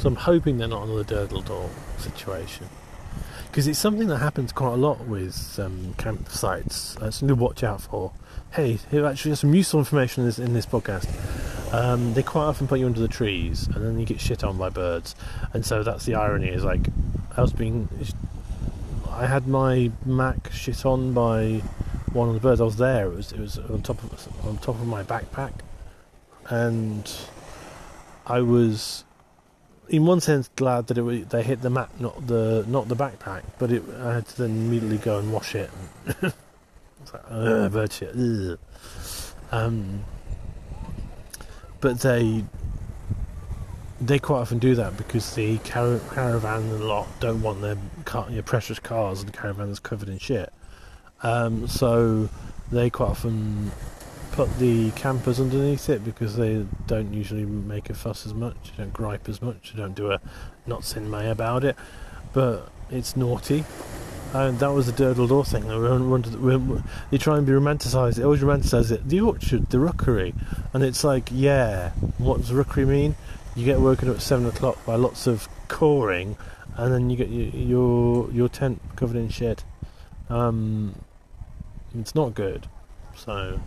So 0.00 0.08
I'm 0.08 0.16
hoping 0.16 0.56
they're 0.56 0.66
not 0.66 0.88
another 0.88 1.26
Door 1.26 1.68
situation. 1.98 2.66
Because 3.48 3.66
it's 3.66 3.78
something 3.78 4.08
that 4.08 4.16
happens 4.16 4.50
quite 4.50 4.72
a 4.72 4.76
lot 4.76 5.06
with 5.06 5.60
um, 5.62 5.94
campsites. 5.98 6.98
That's 6.98 7.16
something 7.16 7.28
to 7.28 7.34
watch 7.34 7.62
out 7.62 7.82
for. 7.82 8.12
Hey, 8.52 8.78
here 8.90 9.04
actually 9.04 9.34
some 9.34 9.52
useful 9.52 9.78
information 9.78 10.22
in 10.22 10.28
this, 10.28 10.38
in 10.38 10.54
this 10.54 10.64
podcast. 10.64 11.06
Um, 11.74 12.14
they 12.14 12.22
quite 12.22 12.44
often 12.44 12.66
put 12.66 12.78
you 12.78 12.86
under 12.86 12.98
the 12.98 13.08
trees, 13.08 13.66
and 13.66 13.84
then 13.84 14.00
you 14.00 14.06
get 14.06 14.22
shit 14.22 14.42
on 14.42 14.56
by 14.56 14.70
birds. 14.70 15.14
And 15.52 15.66
so 15.66 15.82
that's 15.82 16.06
the 16.06 16.14
irony. 16.14 16.48
Is 16.48 16.64
like 16.64 16.88
I 17.36 17.42
was 17.42 17.52
being, 17.52 17.90
I 19.10 19.26
had 19.26 19.46
my 19.46 19.92
Mac 20.06 20.50
shit 20.50 20.86
on 20.86 21.12
by 21.12 21.62
one 22.14 22.28
of 22.28 22.34
the 22.34 22.40
birds. 22.40 22.62
I 22.62 22.64
was 22.64 22.78
there. 22.78 23.12
It 23.12 23.16
was 23.16 23.32
it 23.32 23.38
was 23.38 23.58
on 23.58 23.82
top 23.82 24.02
of 24.02 24.46
on 24.46 24.56
top 24.56 24.76
of 24.76 24.86
my 24.86 25.02
backpack, 25.02 25.52
and 26.48 27.06
I 28.26 28.40
was, 28.40 29.04
in 29.90 30.06
one 30.06 30.20
sense, 30.20 30.48
glad 30.54 30.86
that 30.86 31.02
was, 31.02 31.26
they 31.26 31.42
hit 31.42 31.62
the 31.62 31.70
mat, 31.70 31.90
not 32.00 32.26
the 32.26 32.64
not 32.68 32.88
the 32.88 32.96
backpack. 32.96 33.42
But 33.58 33.72
it, 33.72 33.82
I 34.00 34.14
had 34.14 34.26
to 34.28 34.42
then 34.42 34.50
immediately 34.50 34.98
go 34.98 35.18
and 35.18 35.32
wash 35.32 35.54
it. 35.54 35.70
it's 36.06 36.32
like. 37.12 37.24
Ugh. 38.16 38.58
Um, 39.52 40.04
but 41.80 42.00
they 42.00 42.44
they 44.00 44.18
quite 44.18 44.38
often 44.38 44.58
do 44.58 44.76
that 44.76 44.96
because 44.96 45.34
the 45.34 45.58
car- 45.58 46.00
caravan 46.14 46.86
lot 46.86 47.08
don't 47.18 47.42
want 47.42 47.60
their 47.60 47.76
car- 48.04 48.30
your 48.30 48.44
precious 48.44 48.78
cars 48.78 49.22
and 49.22 49.32
caravans 49.32 49.80
covered 49.80 50.08
in 50.08 50.18
shit. 50.18 50.52
Um, 51.22 51.66
so 51.66 52.28
they 52.70 52.90
quite 52.90 53.10
often 53.10 53.72
put 54.32 54.58
the 54.58 54.90
campers 54.92 55.40
underneath 55.40 55.88
it 55.88 56.04
because 56.04 56.36
they 56.36 56.64
don't 56.86 57.12
usually 57.12 57.44
make 57.44 57.90
a 57.90 57.94
fuss 57.94 58.26
as 58.26 58.34
much, 58.34 58.72
they 58.76 58.84
don't 58.84 58.92
gripe 58.92 59.28
as 59.28 59.42
much, 59.42 59.72
they 59.72 59.80
don't 59.80 59.94
do 59.94 60.10
a 60.10 60.20
not 60.66 60.96
in 60.96 61.10
may 61.10 61.30
about 61.30 61.64
it. 61.64 61.76
But 62.32 62.70
it's 62.90 63.16
naughty. 63.16 63.64
And 64.32 64.60
that 64.60 64.68
was 64.68 64.86
the 64.86 64.92
Durdle 64.92 65.28
Door 65.28 65.44
thing. 65.46 65.66
They 67.10 67.18
try 67.18 67.36
and 67.36 67.44
be 67.44 67.52
romanticised. 67.52 68.16
They 68.16 68.22
always 68.22 68.40
romanticise 68.42 68.92
it. 68.92 69.08
The 69.08 69.20
orchard, 69.20 69.70
the 69.70 69.80
rookery, 69.80 70.34
and 70.72 70.84
it's 70.84 71.02
like, 71.02 71.28
yeah. 71.32 71.90
What 72.18 72.38
does 72.38 72.52
rookery 72.52 72.84
mean? 72.84 73.16
You 73.56 73.64
get 73.64 73.80
woken 73.80 74.08
up 74.08 74.16
at 74.16 74.22
seven 74.22 74.46
o'clock 74.46 74.84
by 74.86 74.94
lots 74.94 75.26
of 75.26 75.48
cawing, 75.66 76.36
and 76.76 76.94
then 76.94 77.10
you 77.10 77.16
get 77.16 77.28
your 77.28 77.48
your, 77.48 78.30
your 78.30 78.48
tent 78.48 78.80
covered 78.94 79.16
in 79.16 79.30
shit. 79.30 79.64
Um, 80.28 80.94
it's 81.98 82.14
not 82.14 82.34
good. 82.34 82.68
So, 83.16 83.60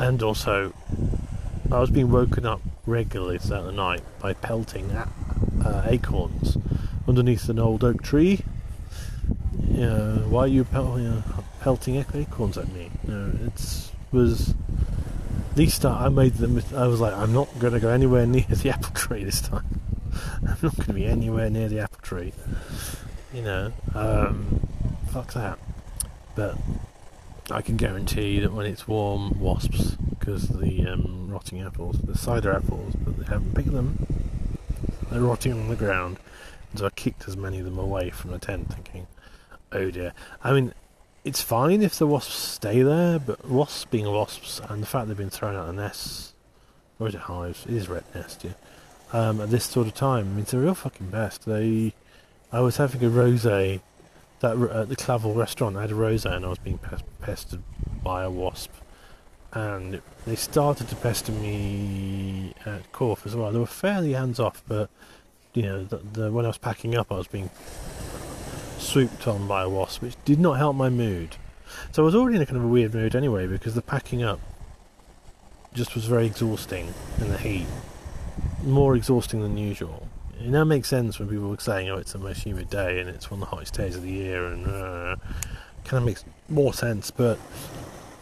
and 0.00 0.22
also, 0.22 0.72
I 1.70 1.78
was 1.78 1.90
being 1.90 2.10
woken 2.10 2.44
up 2.46 2.60
regularly 2.86 3.38
throughout 3.38 3.66
the 3.66 3.72
night 3.72 4.02
by 4.20 4.32
pelting 4.32 4.90
uh, 4.90 5.82
acorns 5.86 6.56
underneath 7.06 7.48
an 7.48 7.58
old 7.58 7.84
oak 7.84 8.02
tree 8.02 8.42
know, 9.80 10.26
why 10.28 10.42
are 10.42 10.46
you, 10.46 10.64
pel- 10.64 10.96
know, 10.96 11.22
pelting 11.60 11.96
acorns 12.14 12.56
at 12.58 12.68
me? 12.72 12.90
It 13.08 13.90
was. 14.12 14.54
At 15.50 15.56
least 15.56 15.84
I 15.84 16.08
made 16.08 16.34
them. 16.34 16.62
I 16.76 16.86
was 16.86 17.00
like, 17.00 17.12
I'm 17.12 17.32
not 17.32 17.48
going 17.58 17.72
to 17.72 17.80
go 17.80 17.88
anywhere 17.88 18.24
near 18.26 18.44
the 18.48 18.70
apple 18.70 18.94
tree 18.94 19.24
this 19.24 19.40
time. 19.40 19.80
I'm 20.46 20.56
not 20.62 20.76
going 20.76 20.86
to 20.86 20.92
be 20.92 21.06
anywhere 21.06 21.50
near 21.50 21.68
the 21.68 21.80
apple 21.80 21.98
tree. 22.02 22.32
You 23.34 23.42
know, 23.42 23.72
um, 23.94 24.60
fuck 25.12 25.32
that. 25.32 25.58
But 26.36 26.56
I 27.50 27.62
can 27.62 27.76
guarantee 27.76 28.40
that 28.40 28.52
when 28.52 28.66
it's 28.66 28.86
warm, 28.86 29.38
wasps, 29.40 29.96
because 30.18 30.48
the 30.48 30.86
um, 30.86 31.28
rotting 31.30 31.60
apples, 31.60 31.98
the 31.98 32.16
cider 32.16 32.52
apples, 32.52 32.94
but 32.94 33.16
they 33.18 33.24
haven't 33.24 33.54
picked 33.54 33.72
them. 33.72 34.06
They're 35.10 35.20
rotting 35.20 35.52
on 35.52 35.68
the 35.68 35.76
ground. 35.76 36.18
And 36.70 36.78
so 36.78 36.86
I 36.86 36.90
kicked 36.90 37.26
as 37.26 37.36
many 37.36 37.58
of 37.58 37.64
them 37.64 37.78
away 37.78 38.10
from 38.10 38.30
the 38.30 38.38
tent, 38.38 38.72
thinking, 38.72 39.06
oh 39.72 39.90
dear. 39.90 40.12
I 40.44 40.52
mean, 40.52 40.74
it's 41.24 41.42
fine 41.42 41.82
if 41.82 41.98
the 41.98 42.06
wasps 42.06 42.34
stay 42.34 42.82
there, 42.82 43.18
but 43.18 43.46
wasps 43.46 43.84
being 43.86 44.06
wasps 44.06 44.60
and 44.68 44.82
the 44.82 44.86
fact 44.86 45.08
they've 45.08 45.16
been 45.16 45.30
thrown 45.30 45.56
out 45.56 45.68
of 45.68 45.74
nests, 45.74 46.34
or 46.98 47.08
is 47.08 47.14
it 47.14 47.22
hives? 47.22 47.66
It 47.66 47.74
is 47.74 47.88
red 47.88 48.04
nest, 48.14 48.44
yeah. 48.44 48.52
Um, 49.12 49.40
at 49.40 49.50
this 49.50 49.64
sort 49.64 49.88
of 49.88 49.94
time, 49.94 50.26
I 50.26 50.28
mean, 50.30 50.38
it's 50.40 50.54
a 50.54 50.58
real 50.58 50.74
fucking 50.74 51.08
best. 51.10 51.44
They, 51.44 51.94
I 52.52 52.60
was 52.60 52.76
having 52.76 53.04
a 53.04 53.10
rosé 53.10 53.80
that 54.40 54.56
at 54.56 54.88
the 54.88 54.96
Clavell 54.96 55.36
restaurant. 55.36 55.76
I 55.76 55.82
had 55.82 55.90
a 55.90 55.94
rosé 55.94 56.32
and 56.32 56.44
I 56.44 56.48
was 56.48 56.58
being 56.58 56.80
pestered 57.20 57.62
by 58.02 58.24
a 58.24 58.30
wasp, 58.30 58.72
and 59.52 60.00
they 60.26 60.36
started 60.36 60.88
to 60.88 60.96
pester 60.96 61.32
me 61.32 62.54
at 62.66 62.90
Corfe 62.92 63.26
as 63.26 63.36
well. 63.36 63.52
They 63.52 63.58
were 63.58 63.66
fairly 63.66 64.12
hands 64.12 64.40
off, 64.40 64.62
but 64.66 64.90
you 65.54 65.62
know, 65.62 65.84
the, 65.84 65.96
the, 65.98 66.32
when 66.32 66.44
I 66.44 66.48
was 66.48 66.58
packing 66.58 66.94
up, 66.94 67.10
I 67.10 67.16
was 67.16 67.26
being 67.26 67.50
swooped 68.78 69.26
on 69.28 69.46
by 69.46 69.62
a 69.62 69.68
wasp, 69.68 70.02
which 70.02 70.16
did 70.24 70.40
not 70.40 70.54
help 70.54 70.76
my 70.76 70.88
mood. 70.88 71.36
So 71.92 72.02
I 72.02 72.04
was 72.06 72.14
already 72.14 72.36
in 72.36 72.42
a 72.42 72.46
kind 72.46 72.56
of 72.56 72.64
a 72.64 72.68
weird 72.68 72.94
mood 72.94 73.14
anyway, 73.14 73.46
because 73.46 73.74
the 73.74 73.82
packing 73.82 74.22
up 74.22 74.40
just 75.74 75.94
was 75.94 76.06
very 76.06 76.26
exhausting 76.26 76.92
in 77.20 77.28
the 77.28 77.38
heat, 77.38 77.66
more 78.64 78.96
exhausting 78.96 79.40
than 79.40 79.56
usual. 79.56 80.08
It 80.40 80.48
now 80.48 80.64
makes 80.64 80.88
sense 80.88 81.18
when 81.18 81.28
people 81.28 81.48
were 81.48 81.58
saying, 81.58 81.88
"Oh, 81.90 81.96
it's 81.96 82.12
the 82.12 82.18
most 82.18 82.42
humid 82.42 82.70
day 82.70 83.00
and 83.00 83.08
it's 83.08 83.30
one 83.30 83.42
of 83.42 83.48
the 83.48 83.54
hottest 83.54 83.74
days 83.74 83.96
of 83.96 84.02
the 84.02 84.10
year," 84.10 84.46
and 84.46 84.66
uh, 84.66 85.16
kind 85.84 86.02
of 86.02 86.04
makes 86.04 86.24
more 86.48 86.72
sense. 86.72 87.10
But 87.10 87.38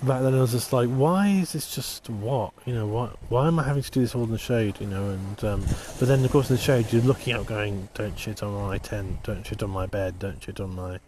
back 0.03 0.23
then 0.23 0.35
I 0.35 0.41
was 0.41 0.53
just 0.53 0.73
like, 0.73 0.89
why 0.89 1.29
is 1.29 1.53
this 1.53 1.75
just 1.75 2.09
what? 2.09 2.53
You 2.65 2.75
know, 2.75 2.87
why, 2.87 3.11
why 3.29 3.47
am 3.47 3.59
I 3.59 3.65
having 3.65 3.83
to 3.83 3.91
do 3.91 4.01
this 4.01 4.15
all 4.15 4.25
in 4.25 4.31
the 4.31 4.39
shade, 4.39 4.77
you 4.81 4.87
know? 4.87 5.11
And 5.11 5.45
um, 5.45 5.61
But 5.99 6.09
then, 6.09 6.25
of 6.25 6.31
course, 6.31 6.51
in 6.51 6.57
the 6.57 6.63
shade, 6.63 6.93
you're 6.93 7.03
looking 7.03 7.33
out 7.33 7.47
going, 7.47 7.89
don't 7.95 8.19
shit 8.19 8.43
on 8.43 8.53
my 8.53 8.79
tent, 8.79 9.23
don't 9.25 9.47
shit 9.47 9.63
on 9.63 9.71
my 9.71 9.87
bed, 9.87 10.19
don't 10.19 10.43
shit 10.43 10.61
on 10.61 10.75
my 10.75 11.01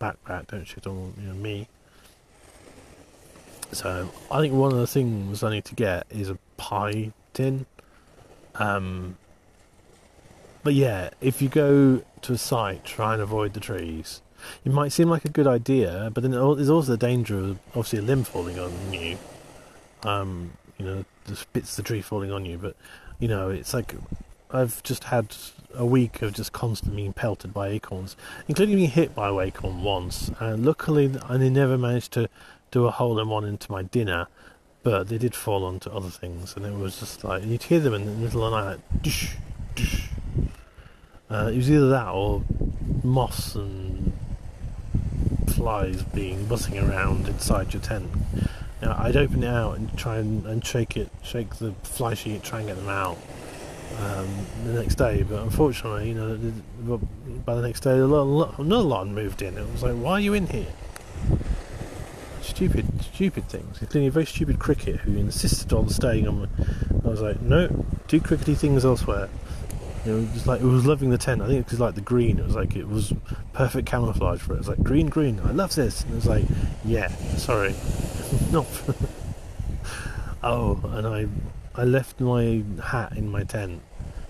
backpack, 0.00 0.48
don't 0.48 0.64
shit 0.64 0.86
on, 0.86 1.14
you 1.20 1.28
know, 1.28 1.34
me. 1.34 1.68
So, 3.72 4.10
I 4.30 4.40
think 4.40 4.54
one 4.54 4.72
of 4.72 4.78
the 4.78 4.86
things 4.86 5.42
I 5.42 5.50
need 5.50 5.64
to 5.66 5.74
get 5.74 6.06
is 6.10 6.30
a 6.30 6.38
pie 6.56 7.12
tin. 7.34 7.66
Um, 8.54 9.16
but 10.66 10.74
yeah, 10.74 11.10
if 11.20 11.40
you 11.40 11.48
go 11.48 12.02
to 12.22 12.32
a 12.32 12.38
site, 12.38 12.84
try 12.84 13.14
and 13.14 13.22
avoid 13.22 13.54
the 13.54 13.60
trees 13.60 14.20
it 14.64 14.72
might 14.72 14.92
seem 14.92 15.08
like 15.08 15.24
a 15.24 15.28
good 15.28 15.46
idea, 15.46 16.10
but 16.12 16.22
then 16.22 16.32
there's 16.32 16.70
also 16.70 16.92
the 16.92 16.98
danger 16.98 17.38
of 17.38 17.58
obviously 17.68 17.98
a 18.00 18.02
limb 18.02 18.24
falling 18.24 18.58
on 18.58 18.72
you. 18.92 19.18
Um, 20.02 20.52
you 20.78 20.84
know, 20.84 21.04
the 21.24 21.44
bits 21.52 21.70
of 21.70 21.76
the 21.76 21.82
tree 21.82 22.02
falling 22.02 22.32
on 22.32 22.44
you. 22.44 22.58
But 22.58 22.76
you 23.18 23.28
know, 23.28 23.50
it's 23.50 23.74
like 23.74 23.94
I've 24.50 24.82
just 24.82 25.04
had 25.04 25.34
a 25.74 25.84
week 25.84 26.22
of 26.22 26.32
just 26.32 26.52
constantly 26.52 27.02
being 27.02 27.12
pelted 27.12 27.52
by 27.52 27.68
acorns, 27.68 28.16
including 28.48 28.76
being 28.76 28.90
hit 28.90 29.14
by 29.14 29.28
an 29.28 29.38
acorn 29.40 29.82
once. 29.82 30.30
And 30.38 30.64
luckily, 30.64 31.14
I 31.28 31.36
never 31.36 31.78
managed 31.78 32.12
to 32.12 32.28
do 32.70 32.86
a 32.86 32.90
hole 32.90 33.18
in 33.18 33.28
one 33.28 33.44
into 33.44 33.70
my 33.70 33.82
dinner, 33.82 34.26
but 34.82 35.08
they 35.08 35.18
did 35.18 35.34
fall 35.34 35.64
onto 35.64 35.90
other 35.90 36.10
things, 36.10 36.56
and 36.56 36.64
it 36.64 36.74
was 36.74 37.00
just 37.00 37.24
like 37.24 37.44
you'd 37.44 37.64
hear 37.64 37.80
them 37.80 37.94
in 37.94 38.06
the 38.06 38.12
middle 38.12 38.44
of 38.44 38.50
the 38.50 38.60
night, 38.60 38.70
like, 38.72 39.02
dush, 39.02 39.36
dush. 39.74 40.08
Uh, 41.30 41.50
it 41.52 41.56
was 41.56 41.70
either 41.70 41.88
that 41.88 42.08
or 42.08 42.42
moss 43.02 43.54
and 43.54 44.12
flies 45.48 46.02
being 46.02 46.46
buzzing 46.46 46.78
around 46.78 47.26
inside 47.28 47.72
your 47.72 47.82
tent. 47.82 48.10
Now, 48.80 48.96
I'd 48.98 49.16
open 49.16 49.42
it 49.42 49.48
out 49.48 49.78
and 49.78 49.96
try 49.96 50.18
and, 50.18 50.46
and 50.46 50.64
shake 50.64 50.96
it, 50.96 51.08
shake 51.22 51.56
the 51.56 51.72
fly 51.82 52.14
sheet, 52.14 52.42
try 52.42 52.60
and 52.60 52.68
get 52.68 52.76
them 52.76 52.88
out 52.88 53.18
um, 53.98 54.28
the 54.64 54.72
next 54.74 54.96
day. 54.96 55.24
But 55.24 55.42
unfortunately, 55.42 56.10
you 56.10 56.14
know, 56.14 57.00
by 57.44 57.54
the 57.54 57.62
next 57.62 57.80
day, 57.80 57.92
another 57.92 58.22
lot 58.22 59.08
moved 59.08 59.42
in. 59.42 59.56
It 59.56 59.72
was 59.72 59.82
like, 59.82 59.94
why 59.94 60.12
are 60.12 60.20
you 60.20 60.34
in 60.34 60.46
here? 60.46 60.72
Stupid, 62.42 62.86
stupid 63.02 63.48
things, 63.48 63.80
including 63.80 64.08
a 64.08 64.10
very 64.10 64.26
stupid 64.26 64.58
cricket 64.58 65.00
who 65.00 65.16
insisted 65.16 65.72
on 65.72 65.88
staying 65.88 66.28
on. 66.28 66.48
I 67.04 67.08
was 67.08 67.20
like, 67.20 67.40
no, 67.42 67.84
do 68.08 68.20
crickety 68.20 68.54
things 68.54 68.84
elsewhere. 68.84 69.28
It 70.06 70.12
was 70.12 70.28
just 70.32 70.46
like 70.46 70.60
it 70.60 70.66
was 70.66 70.86
loving 70.86 71.10
the 71.10 71.18
tent. 71.18 71.42
I 71.42 71.46
think 71.46 71.64
because 71.64 71.80
like 71.80 71.94
the 71.94 72.00
green, 72.00 72.38
it 72.38 72.44
was 72.44 72.54
like 72.54 72.76
it 72.76 72.88
was 72.88 73.12
perfect 73.52 73.86
camouflage 73.86 74.40
for 74.40 74.52
it. 74.52 74.56
It 74.56 74.58
was 74.58 74.68
like 74.68 74.82
green, 74.82 75.08
green. 75.08 75.40
I 75.44 75.52
love 75.52 75.74
this. 75.74 76.02
And 76.02 76.12
it 76.12 76.14
was 76.16 76.26
like, 76.26 76.44
yeah, 76.84 77.08
sorry, 77.36 77.74
not. 78.52 78.66
oh, 80.42 80.80
and 80.84 81.06
I, 81.06 81.26
I 81.74 81.84
left 81.84 82.20
my 82.20 82.62
hat 82.82 83.16
in 83.16 83.28
my 83.28 83.44
tent. 83.44 83.82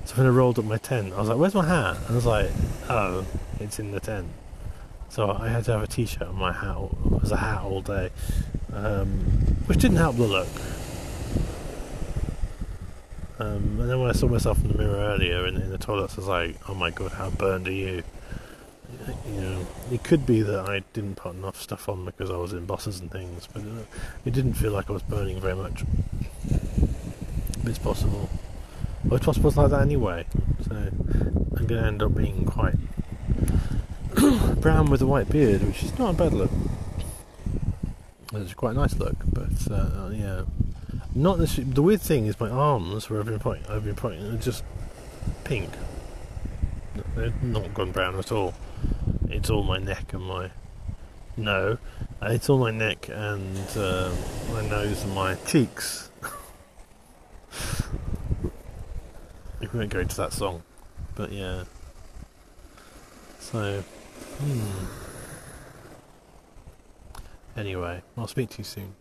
So 0.04 0.16
when 0.16 0.26
I 0.26 0.30
rolled 0.30 0.58
up 0.58 0.64
my 0.64 0.78
tent, 0.78 1.12
I 1.12 1.18
was 1.18 1.28
like, 1.28 1.38
"Where's 1.38 1.54
my 1.54 1.66
hat?" 1.66 1.96
And 2.02 2.10
I 2.10 2.14
was 2.14 2.26
like, 2.26 2.50
"Oh, 2.88 3.26
it's 3.58 3.78
in 3.78 3.90
the 3.90 4.00
tent." 4.00 4.28
So 5.08 5.30
I 5.30 5.48
had 5.48 5.64
to 5.64 5.72
have 5.72 5.82
a 5.82 5.86
t-shirt 5.86 6.28
and 6.28 6.36
my 6.36 6.52
hat 6.52 6.76
as 7.22 7.32
a 7.32 7.36
hat 7.36 7.62
all 7.62 7.80
day, 7.80 8.10
um, 8.72 9.08
which 9.66 9.78
didn't 9.78 9.96
help 9.96 10.16
the 10.16 10.24
look. 10.24 10.48
Um, 13.38 13.80
and 13.80 13.90
then 13.90 14.00
when 14.00 14.08
I 14.08 14.12
saw 14.14 14.28
myself 14.28 14.62
in 14.64 14.72
the 14.72 14.78
mirror 14.78 14.96
earlier 14.96 15.46
in, 15.46 15.56
in 15.56 15.70
the 15.70 15.78
toilet, 15.78 16.12
I 16.12 16.16
was 16.16 16.26
like, 16.26 16.56
"Oh 16.68 16.74
my 16.74 16.90
god, 16.90 17.12
how 17.12 17.30
burned 17.30 17.68
are 17.68 17.72
you?" 17.72 18.02
You 19.26 19.40
know, 19.40 19.66
it 19.92 20.02
could 20.04 20.24
be 20.24 20.42
that 20.42 20.68
I 20.68 20.82
didn't 20.92 21.16
put 21.16 21.34
enough 21.34 21.60
stuff 21.60 21.88
on 21.88 22.04
because 22.04 22.30
I 22.30 22.36
was 22.36 22.52
in 22.52 22.64
bosses 22.64 23.00
and 23.00 23.10
things, 23.10 23.46
but 23.52 23.62
uh, 23.62 23.84
it 24.24 24.32
didn't 24.32 24.54
feel 24.54 24.72
like 24.72 24.88
I 24.88 24.92
was 24.92 25.02
burning 25.02 25.40
very 25.40 25.54
much. 25.54 25.84
But 26.48 27.70
it's 27.70 27.78
possible. 27.78 28.30
Well, 29.04 29.16
it's 29.16 29.26
possible 29.26 29.48
it's 29.48 29.56
like 29.56 29.70
that 29.70 29.82
anyway. 29.82 30.24
So 30.66 30.74
I'm 30.74 31.66
going 31.66 31.82
to 31.82 31.86
end 31.86 32.02
up 32.02 32.14
being 32.14 32.44
quite 32.46 32.74
brown 34.60 34.90
with 34.90 35.02
a 35.02 35.06
white 35.06 35.28
beard, 35.28 35.62
which 35.62 35.82
is 35.82 35.98
not 35.98 36.14
a 36.14 36.16
bad 36.16 36.32
look. 36.32 36.50
It's 38.32 38.54
quite 38.54 38.72
a 38.72 38.78
nice 38.78 38.96
look, 38.96 39.16
but 39.26 39.70
uh, 39.70 40.10
yeah. 40.12 40.42
Not 41.16 41.38
the, 41.38 41.46
the 41.46 41.80
weird 41.80 42.02
thing 42.02 42.26
is 42.26 42.38
my 42.38 42.50
arms, 42.50 43.08
where 43.08 43.18
I've 43.18 43.24
been 43.24 43.38
pointing, 43.38 43.66
I've 43.70 43.86
been 43.86 43.94
pointing, 43.94 44.34
are 44.34 44.36
just 44.36 44.62
pink. 45.44 45.70
They're 47.14 47.32
not 47.40 47.72
gone 47.72 47.90
brown 47.90 48.18
at 48.18 48.30
all. 48.30 48.52
It's 49.30 49.48
all 49.48 49.62
my 49.62 49.78
neck 49.78 50.12
and 50.12 50.22
my 50.22 50.50
no, 51.38 51.78
it's 52.20 52.50
all 52.50 52.58
my 52.58 52.70
neck 52.70 53.08
and 53.08 53.58
uh, 53.76 54.14
my 54.52 54.68
nose 54.68 55.04
and 55.04 55.14
my 55.14 55.36
cheeks. 55.46 56.10
if 59.62 59.72
we 59.72 59.78
won't 59.78 59.88
go 59.88 60.00
into 60.00 60.16
that 60.18 60.34
song, 60.34 60.62
but 61.14 61.32
yeah. 61.32 61.64
So, 63.40 63.82
hmm. 64.38 64.84
Anyway, 67.56 68.02
I'll 68.18 68.26
speak 68.26 68.50
to 68.50 68.58
you 68.58 68.64
soon. 68.64 68.94